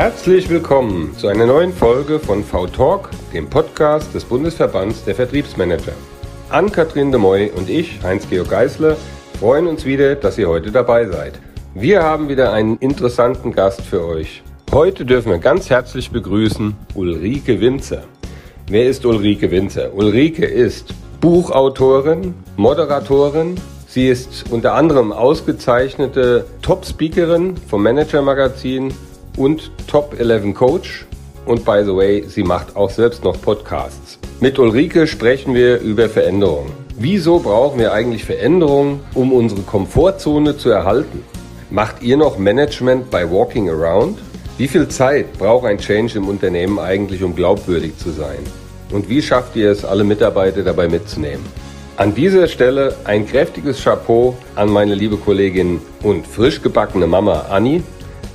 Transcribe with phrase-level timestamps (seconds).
[0.00, 5.90] Herzlich willkommen zu einer neuen Folge von V-Talk, dem Podcast des Bundesverbands der Vertriebsmanager.
[6.50, 8.96] Ann-Kathrin de Moy und ich, Heinz-Georg Geisler,
[9.40, 11.40] freuen uns wieder, dass ihr heute dabei seid.
[11.74, 14.44] Wir haben wieder einen interessanten Gast für euch.
[14.70, 18.04] Heute dürfen wir ganz herzlich begrüßen Ulrike Winzer.
[18.68, 19.92] Wer ist Ulrike Winzer?
[19.92, 23.56] Ulrike ist Buchautorin, Moderatorin.
[23.88, 28.94] Sie ist unter anderem ausgezeichnete Top-Speakerin vom Manager Magazin
[29.38, 31.06] und Top 11 Coach.
[31.46, 34.18] Und by the way, sie macht auch selbst noch Podcasts.
[34.40, 36.72] Mit Ulrike sprechen wir über Veränderungen.
[36.98, 41.24] Wieso brauchen wir eigentlich Veränderungen, um unsere Komfortzone zu erhalten?
[41.70, 44.18] Macht ihr noch Management bei Walking Around?
[44.58, 48.38] Wie viel Zeit braucht ein Change im Unternehmen eigentlich, um glaubwürdig zu sein?
[48.90, 51.44] Und wie schafft ihr es, alle Mitarbeiter dabei mitzunehmen?
[51.96, 57.82] An dieser Stelle ein kräftiges Chapeau an meine liebe Kollegin und frisch gebackene Mama Anni.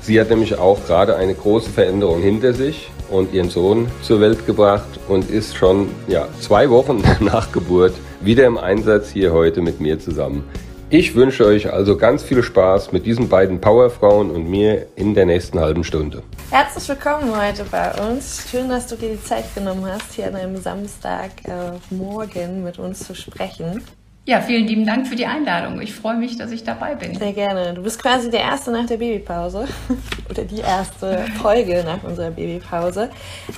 [0.04, 4.46] Sie hat nämlich auch gerade eine große Veränderung hinter sich und ihren Sohn zur Welt
[4.46, 9.80] gebracht und ist schon ja, zwei Wochen nach Geburt wieder im Einsatz hier heute mit
[9.80, 10.44] mir zusammen.
[10.90, 15.26] Ich wünsche euch also ganz viel Spaß mit diesen beiden Powerfrauen und mir in der
[15.26, 16.22] nächsten halben Stunde.
[16.52, 18.46] Herzlich willkommen heute bei uns.
[18.52, 23.08] Schön, dass du dir die Zeit genommen hast, hier an einem Samstagmorgen äh, mit uns
[23.08, 23.82] zu sprechen.
[24.26, 25.82] Ja, vielen lieben Dank für die Einladung.
[25.82, 27.14] Ich freue mich, dass ich dabei bin.
[27.14, 27.74] Sehr gerne.
[27.74, 29.68] Du bist quasi der Erste nach der Babypause
[30.30, 33.10] oder die erste Folge nach unserer Babypause.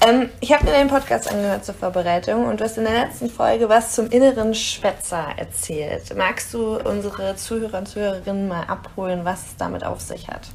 [0.07, 3.29] Ähm, ich habe mir deinen Podcast angehört zur Vorbereitung und du hast in der letzten
[3.29, 6.15] Folge was zum inneren Schwätzer erzählt.
[6.17, 10.47] Magst du unsere Zuhörer und Zuhörerinnen mal abholen, was es damit auf sich hat?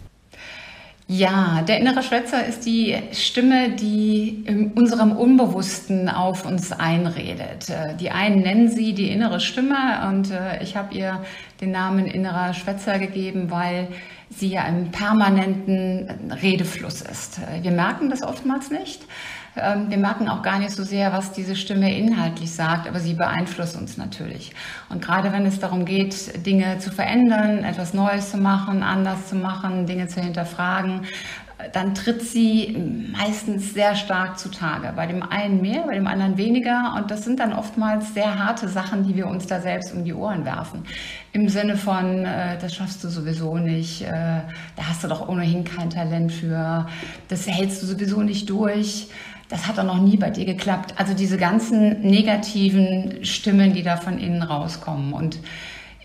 [1.12, 7.68] Ja, der innere Schwätzer ist die Stimme, die in unserem Unbewussten auf uns einredet.
[7.68, 11.20] Äh, die einen nennen sie die innere Stimme und äh, ich habe ihr
[11.60, 13.88] den Namen innerer Schwätzer gegeben, weil
[14.28, 17.38] sie ja im permanenten Redefluss ist.
[17.38, 19.02] Äh, wir merken das oftmals nicht.
[19.56, 23.14] Ähm, wir merken auch gar nicht so sehr, was diese Stimme inhaltlich sagt, aber sie
[23.14, 24.52] beeinflusst uns natürlich.
[24.88, 29.36] Und gerade wenn es darum geht, Dinge zu verändern, etwas Neues zu machen, anders zu
[29.36, 31.06] machen, Dinge zu hinterfragen,
[31.72, 32.76] dann tritt sie
[33.12, 34.92] meistens sehr stark zutage.
[34.94, 36.94] Bei dem einen mehr, bei dem anderen weniger.
[36.96, 40.14] Und das sind dann oftmals sehr harte Sachen, die wir uns da selbst um die
[40.14, 40.84] Ohren werfen.
[41.32, 45.64] Im Sinne von, äh, das schaffst du sowieso nicht, äh, da hast du doch ohnehin
[45.64, 46.86] kein Talent für,
[47.28, 49.08] das hältst du sowieso nicht durch
[49.50, 50.94] das hat doch noch nie bei dir geklappt.
[50.96, 55.12] Also diese ganzen negativen Stimmen, die da von innen rauskommen.
[55.12, 55.38] Und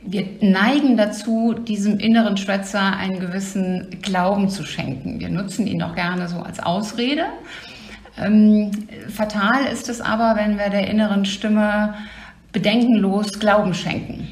[0.02, 5.20] wir neigen dazu, diesem inneren Schwätzer einen gewissen Glauben zu schenken.
[5.20, 7.26] Wir nutzen ihn doch gerne so als Ausrede.
[8.18, 8.72] Ähm,
[9.10, 11.94] fatal ist es aber, wenn wir der inneren Stimme
[12.52, 14.28] bedenkenlos Glauben schenken.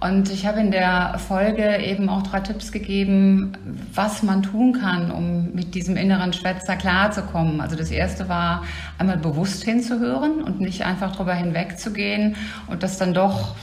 [0.00, 3.52] Und ich habe in der Folge eben auch drei Tipps gegeben,
[3.94, 7.60] was man tun kann, um mit diesem inneren Schwätzer klarzukommen.
[7.60, 8.64] Also das erste war,
[8.98, 13.54] einmal bewusst hinzuhören und nicht einfach drüber hinwegzugehen und das dann doch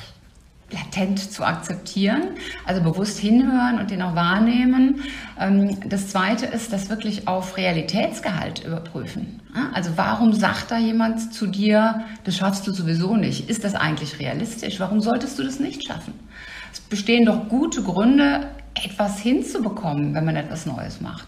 [0.69, 2.21] latent zu akzeptieren,
[2.65, 5.01] also bewusst hinhören und den auch wahrnehmen.
[5.39, 9.39] Ähm, das Zweite ist, das wirklich auf Realitätsgehalt überprüfen.
[9.73, 13.49] Also warum sagt da jemand zu dir, das schaffst du sowieso nicht?
[13.49, 14.79] Ist das eigentlich realistisch?
[14.79, 16.13] Warum solltest du das nicht schaffen?
[16.71, 18.49] Es bestehen doch gute Gründe,
[18.85, 21.27] etwas hinzubekommen, wenn man etwas Neues macht.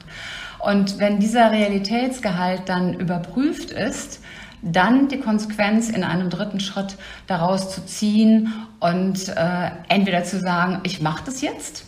[0.59, 4.22] Und wenn dieser Realitätsgehalt dann überprüft ist,
[4.61, 10.81] dann die Konsequenz in einem dritten Schritt daraus zu ziehen und äh, entweder zu sagen,
[10.83, 11.85] ich mache das jetzt.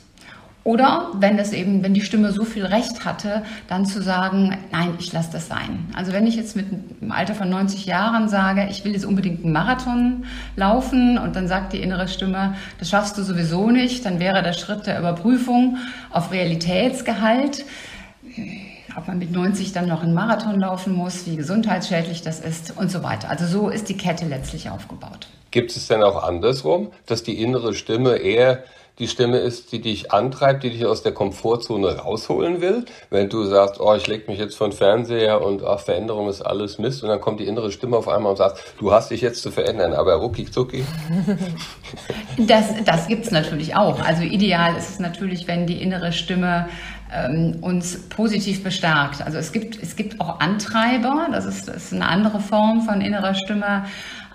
[0.64, 4.94] Oder wenn es eben, wenn die Stimme so viel Recht hatte, dann zu sagen, nein,
[5.00, 5.88] ich lasse das sein.
[5.96, 6.68] Also wenn ich jetzt mit
[7.02, 11.48] einem Alter von 90 Jahren sage, ich will jetzt unbedingt einen Marathon laufen und dann
[11.48, 15.78] sagt die innere Stimme, das schaffst du sowieso nicht, dann wäre der Schritt der Überprüfung
[16.12, 17.66] auf Realitätsgehalt
[18.98, 22.92] ob man mit 90 dann noch einen Marathon laufen muss, wie gesundheitsschädlich das ist und
[22.92, 23.30] so weiter.
[23.30, 25.28] Also so ist die Kette letztlich aufgebaut.
[25.52, 28.64] Gibt es denn auch andersrum, dass die innere Stimme eher
[29.02, 32.86] die Stimme ist, die dich antreibt, die dich aus der Komfortzone rausholen will.
[33.10, 36.78] Wenn du sagst, oh, ich leg mich jetzt von Fernseher und ach, Veränderung ist alles
[36.78, 39.42] Mist und dann kommt die innere Stimme auf einmal und sagt, du hast dich jetzt
[39.42, 40.86] zu verändern, aber rucki zucki.
[42.38, 44.00] Das, das gibt's natürlich auch.
[44.00, 46.70] Also ideal ist es natürlich, wenn die innere Stimme
[47.14, 49.22] ähm, uns positiv bestärkt.
[49.22, 53.02] Also es gibt, es gibt auch Antreiber, das ist, das ist eine andere Form von
[53.02, 53.84] innerer Stimme.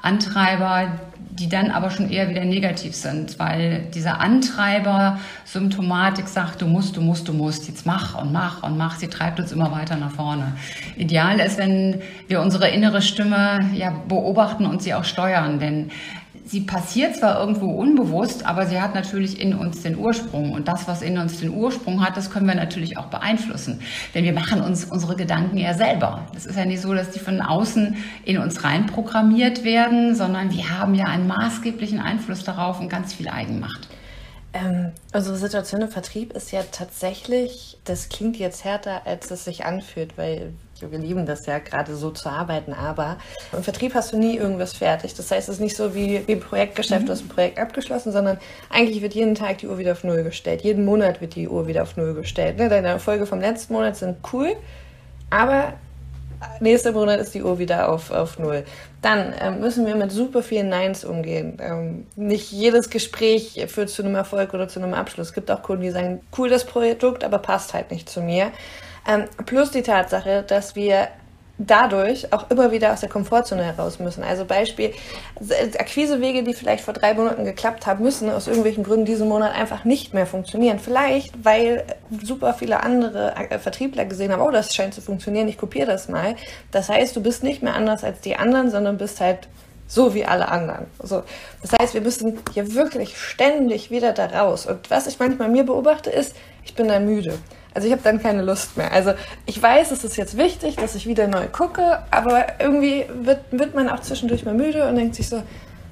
[0.03, 1.01] Antreiber,
[1.39, 6.97] die dann aber schon eher wieder negativ sind, weil dieser Antreiber Symptomatik sagt, du musst,
[6.97, 9.97] du musst, du musst, jetzt mach und mach und mach, sie treibt uns immer weiter
[9.97, 10.57] nach vorne.
[10.97, 15.91] Ideal ist, wenn wir unsere innere Stimme ja beobachten und sie auch steuern, denn
[16.47, 20.53] sie passiert zwar irgendwo unbewusst, aber sie hat natürlich in uns den Ursprung.
[20.53, 23.81] Und das, was in uns den Ursprung hat, das können wir natürlich auch beeinflussen.
[24.15, 26.27] Denn wir machen uns unsere Gedanken ja selber.
[26.35, 30.53] Es ist ja nicht so, dass die von außen in uns rein programmiert werden, sondern
[30.53, 33.89] wir haben ja einen maßgeblichen Einfluss darauf und ganz viel Eigenmacht.
[34.53, 39.67] Ähm, unsere Situation im Vertrieb ist ja tatsächlich, das klingt jetzt härter, als es sich
[39.67, 43.19] anfühlt, weil wir lieben das ja gerade so zu arbeiten, aber
[43.53, 45.15] im Vertrieb hast du nie irgendwas fertig.
[45.15, 47.07] Das heißt, es ist nicht so wie, wie im Projektgeschäft, mhm.
[47.07, 48.39] du hast ein Projekt abgeschlossen, sondern
[48.71, 50.63] eigentlich wird jeden Tag die Uhr wieder auf Null gestellt.
[50.63, 52.59] Jeden Monat wird die Uhr wieder auf Null gestellt.
[52.59, 52.69] Ne?
[52.69, 54.55] Deine Erfolge vom letzten Monat sind cool,
[55.31, 55.75] aber
[56.61, 58.65] nächster Monat ist die Uhr wieder auf, auf Null.
[59.03, 61.59] Dann ähm, müssen wir mit super vielen Neins umgehen.
[61.61, 65.29] Ähm, nicht jedes Gespräch führt zu einem Erfolg oder zu einem Abschluss.
[65.29, 68.53] Es gibt auch Kunden, die sagen, cool das Produkt, aber passt halt nicht zu mir.
[69.07, 71.09] Ähm, plus die Tatsache, dass wir
[71.59, 74.23] dadurch auch immer wieder aus der Komfortzone heraus müssen.
[74.23, 74.93] Also Beispiel,
[75.79, 79.85] Akquisewege, die vielleicht vor drei Monaten geklappt haben, müssen aus irgendwelchen Gründen diesen Monat einfach
[79.85, 80.79] nicht mehr funktionieren.
[80.79, 81.85] Vielleicht, weil
[82.23, 86.09] super viele andere äh, Vertriebler gesehen haben, oh, das scheint zu funktionieren, ich kopiere das
[86.09, 86.37] mal.
[86.73, 89.49] Das heißt, du bist nicht mehr anders als die anderen, sondern bist halt
[89.89, 90.87] so wie alle anderen.
[91.03, 91.23] So,
[91.63, 94.67] das heißt, wir müssen hier wirklich ständig wieder da raus.
[94.67, 97.39] Und was ich manchmal mir beobachte, ist, ich bin dann müde.
[97.77, 98.91] Also ich habe dann keine Lust mehr.
[98.91, 99.13] Also
[99.45, 103.75] ich weiß, es ist jetzt wichtig, dass ich wieder neu gucke, aber irgendwie wird, wird
[103.75, 105.43] man auch zwischendurch mal müde und denkt sich so,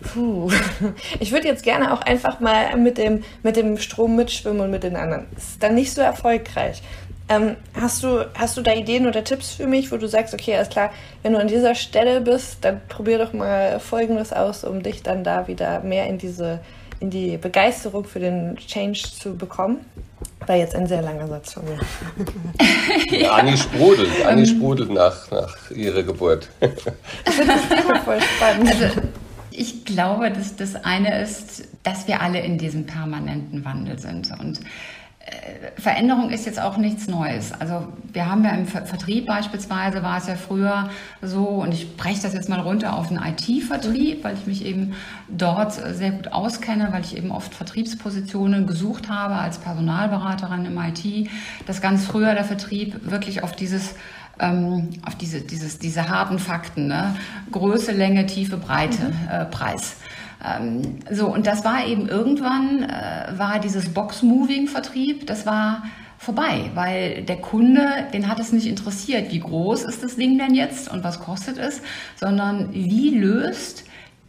[0.00, 0.50] puh,
[1.20, 4.82] ich würde jetzt gerne auch einfach mal mit dem, mit dem Strom mitschwimmen und mit
[4.82, 5.26] den anderen.
[5.36, 6.82] Ist dann nicht so erfolgreich.
[7.28, 10.54] Ähm, hast, du, hast du da Ideen oder Tipps für mich, wo du sagst, okay,
[10.54, 10.88] alles klar,
[11.22, 15.22] wenn du an dieser Stelle bist, dann probier doch mal Folgendes aus, um dich dann
[15.22, 16.60] da wieder mehr in diese
[17.00, 19.84] in die Begeisterung für den Change zu bekommen?
[20.46, 21.78] War jetzt ein sehr langer Satz von mir.
[23.18, 26.48] Ja, Anni sprudelt, Anni sprudelt nach, nach ihrer Geburt.
[26.60, 28.70] Ich finde das voll spannend.
[28.70, 29.00] Also,
[29.50, 34.30] ich glaube, dass das eine ist, dass wir alle in diesem permanenten Wandel sind.
[34.40, 34.60] Und
[35.76, 37.52] Veränderung ist jetzt auch nichts Neues.
[37.52, 40.90] Also wir haben ja im Vertrieb beispielsweise war es ja früher
[41.22, 44.94] so, und ich breche das jetzt mal runter auf den IT-Vertrieb, weil ich mich eben
[45.28, 51.30] dort sehr gut auskenne, weil ich eben oft Vertriebspositionen gesucht habe als Personalberaterin im IT,
[51.66, 53.94] dass ganz früher der Vertrieb wirklich auf dieses
[54.40, 57.14] ähm, auf diese, dieses, diese harten Fakten, ne?
[57.52, 59.28] Größe, Länge, Tiefe, Breite, mhm.
[59.30, 59.96] äh, Preis
[60.42, 65.82] ähm, so, und das war eben irgendwann, äh, war dieses Box-Moving-Vertrieb, das war
[66.18, 70.54] vorbei, weil der Kunde, den hat es nicht interessiert, wie groß ist das Ding denn
[70.54, 71.82] jetzt und was kostet es,
[72.16, 73.84] sondern wie löst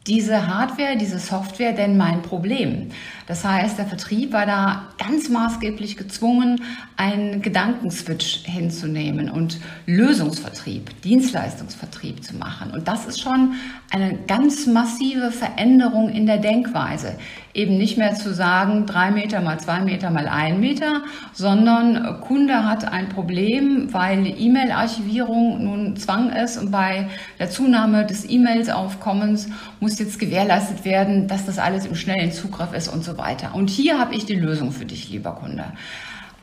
[0.08, 2.90] diese Hardware, diese Software denn mein Problem?
[3.28, 6.62] Das heißt, der Vertrieb war da ganz maßgeblich gezwungen,
[6.96, 12.72] einen Gedankenswitch hinzunehmen und Lösungsvertrieb, Dienstleistungsvertrieb zu machen.
[12.72, 13.54] Und das ist schon
[13.90, 17.18] eine ganz massive Veränderung in der Denkweise.
[17.56, 22.66] Eben nicht mehr zu sagen, drei Meter mal zwei Meter mal ein Meter, sondern Kunde
[22.66, 27.08] hat ein Problem, weil E-Mail-Archivierung nun Zwang ist und bei
[27.40, 29.48] der Zunahme des E-Mails-Aufkommens
[29.80, 33.56] muss jetzt gewährleistet werden, dass das alles im schnellen Zugriff ist und so weiter.
[33.56, 35.64] Und hier habe ich die Lösung für dich, lieber Kunde.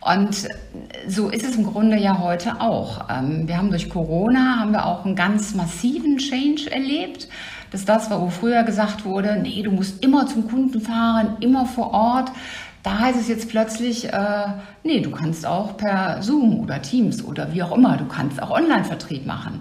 [0.01, 0.49] Und
[1.07, 3.09] so ist es im Grunde ja heute auch.
[3.09, 7.29] Ähm, wir haben durch Corona haben wir auch einen ganz massiven Change erlebt.
[7.73, 11.93] Dass das, wo früher gesagt wurde, nee, du musst immer zum Kunden fahren, immer vor
[11.93, 12.31] Ort.
[12.83, 14.47] Da heißt es jetzt plötzlich, äh,
[14.85, 18.51] nee, du kannst auch per Zoom oder Teams oder wie auch immer, du kannst auch
[18.51, 19.61] Online-Vertrieb machen.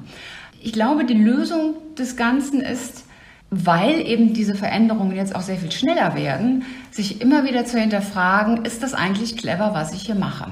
[0.61, 3.05] Ich glaube, die Lösung des Ganzen ist,
[3.49, 8.65] weil eben diese Veränderungen jetzt auch sehr viel schneller werden, sich immer wieder zu hinterfragen,
[8.65, 10.47] ist das eigentlich clever, was ich hier mache?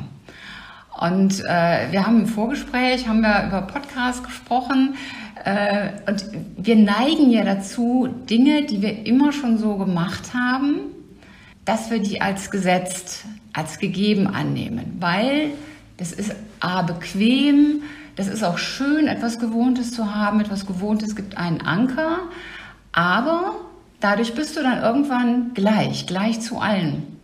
[1.00, 4.96] Und äh, wir haben im Vorgespräch, haben wir über Podcasts gesprochen
[6.08, 6.26] und
[6.58, 10.82] wir neigen ja dazu, Dinge, die wir immer schon so gemacht haben,
[11.66, 15.52] dass wir die als gesetzt, als gegeben annehmen, weil
[15.98, 17.84] das ist a bequem,
[18.16, 22.20] das ist auch schön, etwas Gewohntes zu haben, etwas Gewohntes gibt einen Anker,
[22.92, 23.56] aber
[24.00, 27.20] dadurch bist du dann irgendwann gleich, gleich zu allen.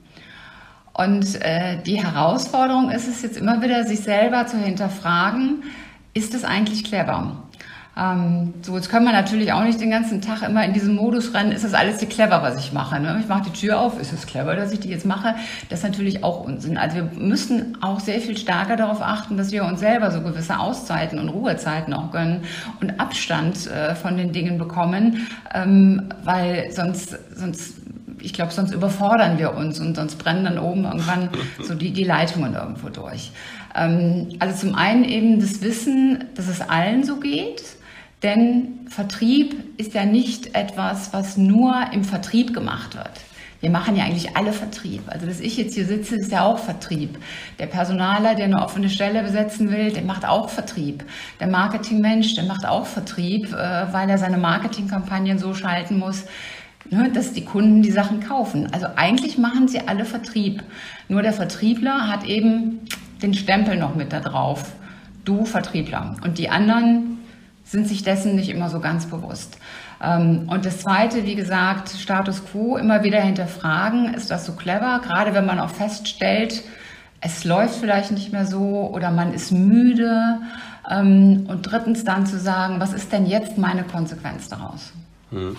[0.93, 5.63] Und äh, die Herausforderung ist es jetzt immer wieder, sich selber zu hinterfragen,
[6.13, 7.43] ist es eigentlich clever?
[7.97, 11.33] Ähm, so, jetzt können wir natürlich auch nicht den ganzen Tag immer in diesem Modus
[11.33, 12.99] rennen, ist das alles hier clever, was ich mache?
[12.99, 13.17] Ne?
[13.21, 15.35] Ich mache die Tür auf, ist es clever, dass ich die jetzt mache?
[15.69, 16.77] Das ist natürlich auch Unsinn.
[16.77, 20.59] Also wir müssen auch sehr viel stärker darauf achten, dass wir uns selber so gewisse
[20.59, 22.41] Auszeiten und Ruhezeiten auch gönnen
[22.81, 27.75] und Abstand äh, von den Dingen bekommen, ähm, weil sonst, sonst
[28.19, 31.29] ich glaube, sonst überfordern wir uns und sonst brennen dann oben irgendwann
[31.61, 33.31] so die, die Leitungen irgendwo durch.
[33.73, 37.74] Ähm, also zum einen eben das Wissen, dass es allen so geht
[38.25, 43.11] Denn Vertrieb ist ja nicht etwas, was nur im Vertrieb gemacht wird.
[43.59, 45.03] Wir machen ja eigentlich alle Vertrieb.
[45.05, 47.19] Also, dass ich jetzt hier sitze, ist ja auch Vertrieb.
[47.59, 51.03] Der Personaler, der eine offene Stelle besetzen will, der macht auch Vertrieb.
[51.39, 56.25] Der Marketingmensch, der macht auch Vertrieb, äh, weil er seine Marketingkampagnen so schalten muss,
[56.89, 58.73] ne, dass die Kunden die Sachen kaufen.
[58.73, 60.63] Also eigentlich machen sie alle Vertrieb.
[61.09, 62.79] Nur der Vertriebler hat eben
[63.21, 64.71] den Stempel noch mit da drauf.
[65.25, 66.15] Du Vertriebler.
[66.23, 67.14] Und die anderen
[67.65, 69.57] sind sich dessen nicht immer so ganz bewusst.
[70.01, 74.13] Ähm, und das Zweite, wie gesagt, Status quo immer wieder hinterfragen.
[74.13, 75.01] Ist das so clever?
[75.03, 76.63] Gerade wenn man auch feststellt,
[77.21, 80.39] es läuft vielleicht nicht mehr so oder man ist müde.
[80.89, 84.93] Ähm, und drittens dann zu sagen, was ist denn jetzt meine Konsequenz daraus?
[85.31, 85.57] Hm.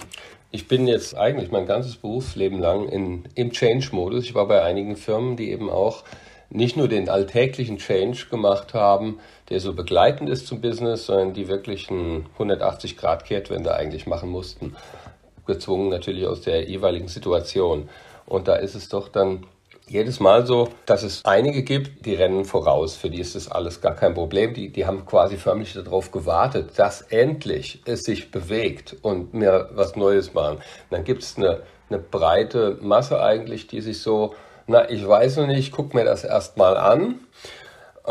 [0.52, 4.24] Ich bin jetzt eigentlich mein ganzes Berufsleben lang in, im Change-Modus.
[4.24, 6.04] Ich war bei einigen Firmen, die eben auch
[6.50, 9.18] nicht nur den alltäglichen Change gemacht haben,
[9.50, 14.74] der so begleitend ist zum Business, sondern die wirklich einen 180-Grad-Kehrtwende eigentlich machen mussten.
[15.46, 17.88] Gezwungen natürlich aus der jeweiligen Situation.
[18.26, 19.46] Und da ist es doch dann
[19.88, 22.96] jedes Mal so, dass es einige gibt, die rennen voraus.
[22.96, 24.52] Für die ist das alles gar kein Problem.
[24.52, 29.94] Die, die haben quasi förmlich darauf gewartet, dass endlich es sich bewegt und mir was
[29.94, 30.56] Neues machen.
[30.56, 34.34] Und dann gibt es eine, eine breite Masse eigentlich, die sich so
[34.68, 37.20] na, ich weiß noch nicht, ich gucke mir das erstmal an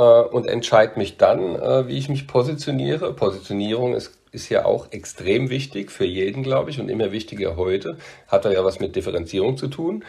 [0.02, 3.14] und entscheide mich dann, äh, wie ich mich positioniere.
[3.14, 7.98] Positionierung ist, ist ja auch extrem wichtig für jeden, glaube ich, und immer wichtiger heute.
[8.28, 10.04] Hat ja was mit Differenzierung zu tun.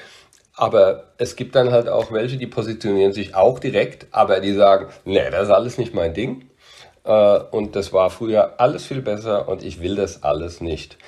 [0.55, 4.87] Aber es gibt dann halt auch welche, die positionieren sich auch direkt, aber die sagen,
[5.05, 6.47] nee, das ist alles nicht mein Ding.
[7.05, 10.99] Äh, und das war früher alles viel besser und ich will das alles nicht.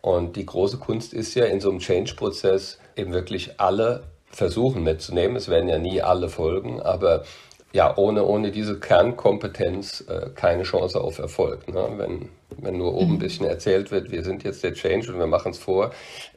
[0.00, 5.36] Und die große Kunst ist ja in so einem Change-Prozess eben wirklich alle versuchen mitzunehmen.
[5.36, 7.24] Es werden ja nie alle folgen, aber
[7.72, 11.68] ja, ohne, ohne diese Kernkompetenz äh, keine Chance auf Erfolg.
[11.68, 11.84] Ne?
[11.96, 13.18] Wenn, wenn nur oben ein mhm.
[13.18, 15.90] bisschen erzählt wird, wir sind jetzt der Change und wir machen es vor,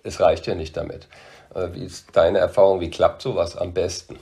[0.03, 1.07] es reicht ja nicht damit.
[1.55, 2.81] Äh, wie ist deine Erfahrung?
[2.81, 4.17] Wie klappt sowas am besten?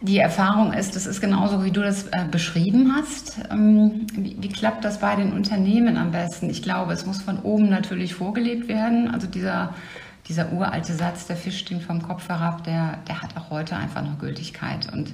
[0.00, 3.38] Die Erfahrung ist, das ist genauso, wie du das äh, beschrieben hast.
[3.50, 6.50] Ähm, wie, wie, klappt das bei den Unternehmen am besten?
[6.50, 9.10] Ich glaube, es muss von oben natürlich vorgelebt werden.
[9.10, 9.74] Also dieser
[10.28, 14.02] dieser uralte Satz, der Fisch stinkt vom Kopf herab, der, der hat auch heute einfach
[14.02, 14.90] noch Gültigkeit.
[14.92, 15.12] Und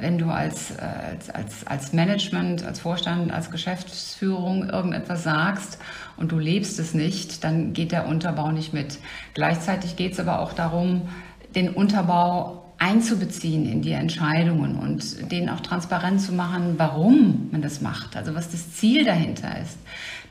[0.00, 5.78] wenn du als, äh, als, als Management, als Vorstand, als Geschäftsführung irgendetwas sagst
[6.16, 8.98] und du lebst es nicht, dann geht der Unterbau nicht mit.
[9.34, 11.08] Gleichzeitig geht es aber auch darum,
[11.54, 17.80] den Unterbau einzubeziehen in die Entscheidungen und denen auch transparent zu machen, warum man das
[17.80, 19.78] macht, also was das Ziel dahinter ist.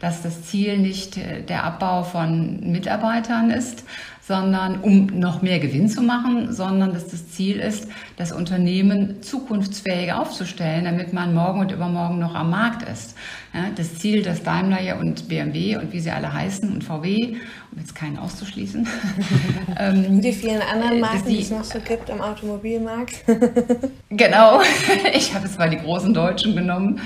[0.02, 3.86] Dass das Ziel nicht äh, der Abbau von Mitarbeitern ist,
[4.32, 10.14] sondern um noch mehr Gewinn zu machen, sondern dass das Ziel ist, das Unternehmen zukunftsfähig
[10.14, 13.18] aufzustellen, damit man morgen und übermorgen noch am Markt ist.
[13.54, 17.36] Ja, das Ziel, dass Daimler ja und BMW und wie sie alle heißen und VW,
[17.74, 18.88] um jetzt keinen auszuschließen.
[19.78, 23.26] ähm, die vielen anderen äh, Marken, die, die es noch so gibt im Automobilmarkt.
[24.10, 24.62] genau,
[25.14, 27.02] ich habe jetzt mal die großen Deutschen genommen.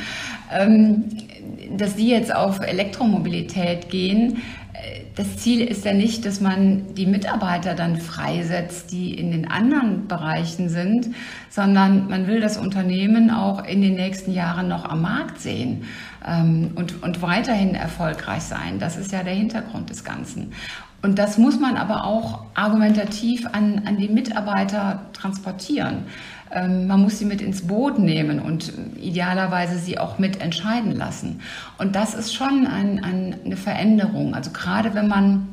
[0.54, 1.06] Ähm,
[1.76, 4.44] dass die jetzt auf Elektromobilität gehen,
[5.16, 10.08] das Ziel ist ja nicht, dass man die Mitarbeiter dann freisetzt, die in den anderen
[10.08, 11.16] Bereichen sind,
[11.50, 15.86] sondern man will das Unternehmen auch in den nächsten Jahren noch am Markt sehen
[16.28, 18.78] ähm, und, und weiterhin erfolgreich sein.
[18.80, 20.52] Das ist ja der Hintergrund des Ganzen.
[21.02, 26.06] Und das muss man aber auch argumentativ an, an die Mitarbeiter transportieren.
[26.52, 31.42] Ähm, man muss sie mit ins Boot nehmen und idealerweise sie auch mit entscheiden lassen.
[31.78, 34.36] Und das ist schon ein, ein, eine Veränderung.
[34.36, 35.48] Also gerade wenn man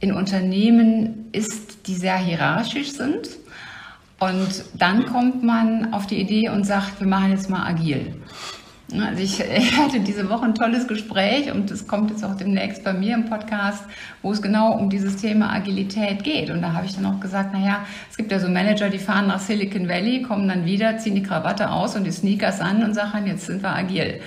[0.00, 3.28] in Unternehmen ist, die sehr hierarchisch sind,
[4.20, 8.16] und dann kommt man auf die Idee und sagt, wir machen jetzt mal agil.
[8.92, 12.92] Also ich, hatte diese Woche ein tolles Gespräch und es kommt jetzt auch demnächst bei
[12.92, 13.84] mir im Podcast,
[14.22, 16.50] wo es genau um dieses Thema Agilität geht.
[16.50, 19.26] Und da habe ich dann auch gesagt, naja, es gibt ja so Manager, die fahren
[19.26, 22.94] nach Silicon Valley, kommen dann wieder, ziehen die Krawatte aus und die Sneakers an und
[22.94, 24.20] sagen, jetzt sind wir agil.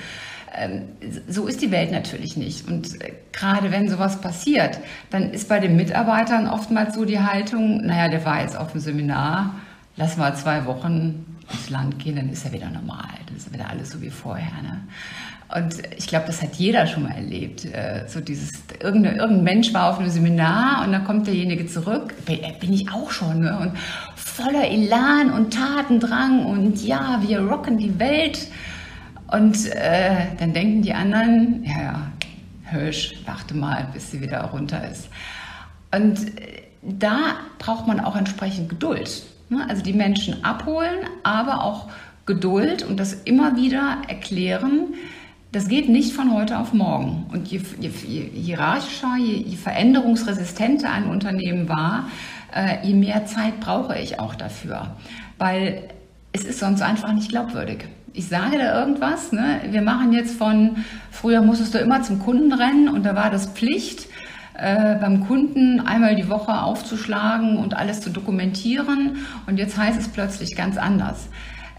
[0.53, 0.83] Ähm,
[1.27, 2.67] so ist die Welt natürlich nicht.
[2.67, 7.85] Und äh, gerade wenn sowas passiert, dann ist bei den Mitarbeitern oftmals so die Haltung,
[7.85, 9.55] naja, der war jetzt auf dem Seminar,
[9.95, 13.09] lass mal zwei Wochen ins Land gehen, dann ist er wieder normal.
[13.25, 14.61] Dann ist wieder alles so wie vorher.
[14.61, 14.81] Ne?
[15.53, 17.65] Und ich glaube, das hat jeder schon mal erlebt.
[17.65, 22.13] Äh, so dieses, irgendein, irgendein Mensch war auf einem Seminar und dann kommt derjenige zurück,
[22.27, 23.57] äh, bin ich auch schon, ne?
[23.59, 23.77] und
[24.15, 28.47] voller Elan und Tatendrang und ja, wir rocken die Welt.
[29.27, 32.11] Und äh, dann denken die anderen, ja, ja,
[32.69, 35.09] Hirsch, warte mal, bis sie wieder runter ist.
[35.93, 39.23] Und äh, da braucht man auch entsprechend Geduld.
[39.51, 39.65] Ne?
[39.69, 41.89] Also die Menschen abholen, aber auch
[42.25, 44.93] Geduld und das immer wieder erklären,
[45.53, 47.25] Das geht nicht von heute auf morgen.
[47.33, 52.07] Und je, je, je hierarchischer, je, je veränderungsresistenter ein Unternehmen war,
[52.55, 54.95] äh, je mehr Zeit brauche ich auch dafür.
[55.37, 55.89] Weil
[56.31, 57.85] es ist sonst einfach nicht glaubwürdig.
[58.13, 59.59] Ich sage da irgendwas, ne?
[59.69, 60.77] wir machen jetzt von,
[61.11, 64.07] früher musstest du immer zum Kunden rennen und da war das Pflicht,
[64.53, 69.17] äh, beim Kunden einmal die Woche aufzuschlagen und alles zu dokumentieren
[69.47, 71.29] und jetzt heißt es plötzlich ganz anders.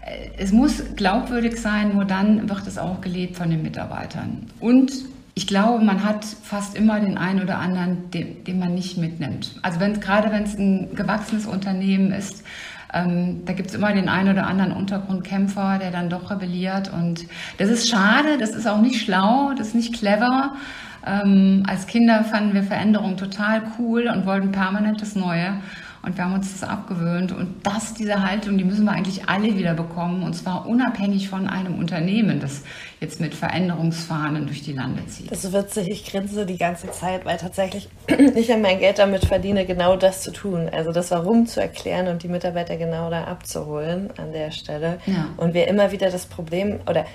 [0.05, 4.47] Äh, es muss glaubwürdig sein, nur dann wird es auch gelebt von den Mitarbeitern.
[4.59, 4.91] Und
[5.35, 9.55] ich glaube, man hat fast immer den einen oder anderen, den, den man nicht mitnimmt.
[9.63, 12.43] Also wenn, gerade wenn es ein gewachsenes Unternehmen ist,
[12.93, 16.93] ähm, da gibt es immer den einen oder anderen Untergrundkämpfer, der dann doch rebelliert.
[16.93, 17.25] Und
[17.57, 20.53] das ist schade, das ist auch nicht schlau, das ist nicht clever.
[21.05, 25.55] Ähm, als Kinder fanden wir Veränderungen total cool und wollten permanent das Neue.
[26.05, 27.31] Und wir haben uns das abgewöhnt.
[27.31, 30.23] Und das, diese Haltung, die müssen wir eigentlich alle wieder bekommen.
[30.23, 32.63] Und zwar unabhängig von einem Unternehmen, das
[32.99, 35.31] jetzt mit Veränderungsfahnen durch die Lande zieht.
[35.31, 35.89] Das ist witzig.
[35.89, 37.87] Ich grinse die ganze Zeit, weil tatsächlich
[38.35, 40.67] ich ja mein Geld damit verdiene, genau das zu tun.
[40.69, 44.99] Also das Warum zu erklären und die Mitarbeiter genau da abzuholen an der Stelle.
[45.05, 45.29] Ja.
[45.37, 47.05] Und wir immer wieder das Problem, oder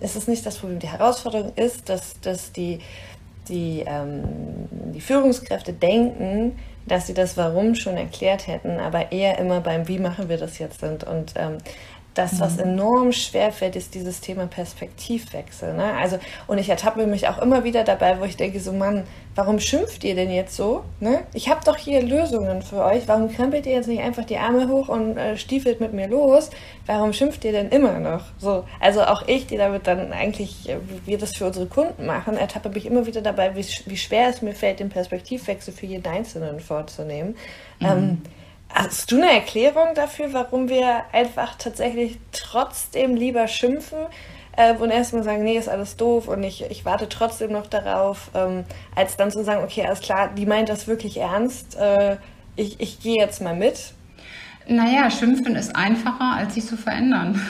[0.00, 2.80] ist es nicht das Problem, die Herausforderung ist, dass, dass die,
[3.48, 4.22] die, ähm,
[4.92, 9.98] die Führungskräfte denken, dass sie das Warum schon erklärt hätten, aber eher immer beim Wie
[9.98, 11.04] machen wir das jetzt sind.
[11.04, 11.58] Und ähm,
[12.14, 12.62] das, was mhm.
[12.62, 15.74] enorm schwer fällt, ist dieses Thema Perspektivwechsel.
[15.74, 15.94] Ne?
[15.98, 19.04] Also, und ich ertappe mich auch immer wieder dabei, wo ich denke, so Mann,
[19.34, 20.84] warum schimpft ihr denn jetzt so?
[21.00, 21.24] Ne?
[21.34, 23.08] Ich habe doch hier Lösungen für euch.
[23.08, 26.50] Warum krempelt ihr jetzt nicht einfach die Arme hoch und äh, stiefelt mit mir los?
[26.86, 28.22] Warum schimpft ihr denn immer noch?
[28.38, 32.36] So, also auch ich, die damit dann eigentlich, äh, wir das für unsere Kunden machen,
[32.36, 36.06] ertappe mich immer wieder dabei, wie, wie schwer es mir fällt, den Perspektivwechsel für jeden
[36.06, 37.36] Einzelnen vorzunehmen.
[37.80, 37.86] Mhm.
[37.86, 38.22] Ähm,
[38.76, 43.98] Hast du eine Erklärung dafür, warum wir einfach tatsächlich trotzdem lieber schimpfen
[44.56, 48.32] äh, und erstmal sagen, nee, ist alles doof und ich, ich warte trotzdem noch darauf,
[48.34, 48.64] ähm,
[48.96, 52.16] als dann zu sagen, okay, alles klar, die meint das wirklich ernst, äh,
[52.56, 53.94] ich, ich gehe jetzt mal mit?
[54.66, 57.40] Naja, schimpfen ist einfacher, als sich zu verändern.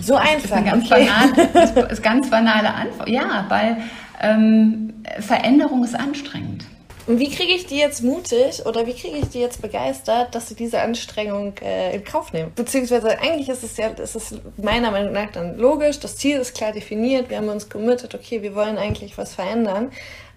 [0.00, 0.32] So einfach.
[0.32, 1.08] Das ist eine ganz, okay.
[1.44, 3.08] banale, ist ganz banale Antwort.
[3.10, 3.76] Ja, weil
[4.20, 6.64] ähm, Veränderung ist anstrengend.
[7.08, 10.48] Und wie kriege ich die jetzt mutig oder wie kriege ich die jetzt begeistert, dass
[10.48, 12.52] sie diese Anstrengung äh, in Kauf nehmen?
[12.54, 16.54] Beziehungsweise eigentlich ist es ja, ist es meiner Meinung nach dann logisch, das Ziel ist
[16.54, 19.90] klar definiert, wir haben uns committed, okay, wir wollen eigentlich was verändern.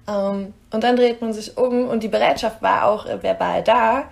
[0.07, 4.05] Ähm, und dann dreht man sich um und die Bereitschaft war auch äh, verbal da.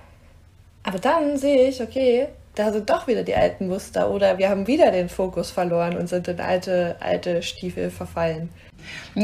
[0.84, 4.67] Aber dann sehe ich, okay, da sind doch wieder die alten Muster oder wir haben
[4.67, 8.50] wieder den Fokus verloren und sind in alte, alte Stiefel verfallen.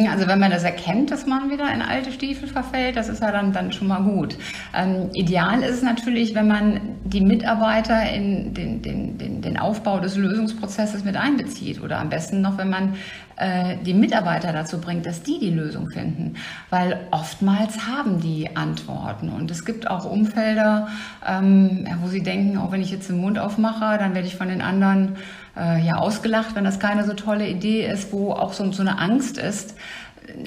[0.09, 3.31] Also wenn man das erkennt, dass man wieder in alte Stiefel verfällt, das ist ja
[3.31, 4.37] dann, dann schon mal gut.
[4.75, 9.99] Ähm, ideal ist es natürlich, wenn man die Mitarbeiter in den, den, den, den Aufbau
[9.99, 12.95] des Lösungsprozesses mit einbezieht oder am besten noch, wenn man
[13.37, 16.35] äh, die Mitarbeiter dazu bringt, dass die die Lösung finden.
[16.69, 20.87] Weil oftmals haben die Antworten und es gibt auch Umfelder,
[21.27, 24.47] ähm, wo sie denken, auch wenn ich jetzt den Mund aufmache, dann werde ich von
[24.47, 25.15] den anderen
[25.57, 28.99] äh, ja ausgelacht, wenn das keine so tolle Idee ist, wo auch so, so eine
[28.99, 29.75] Angst ist,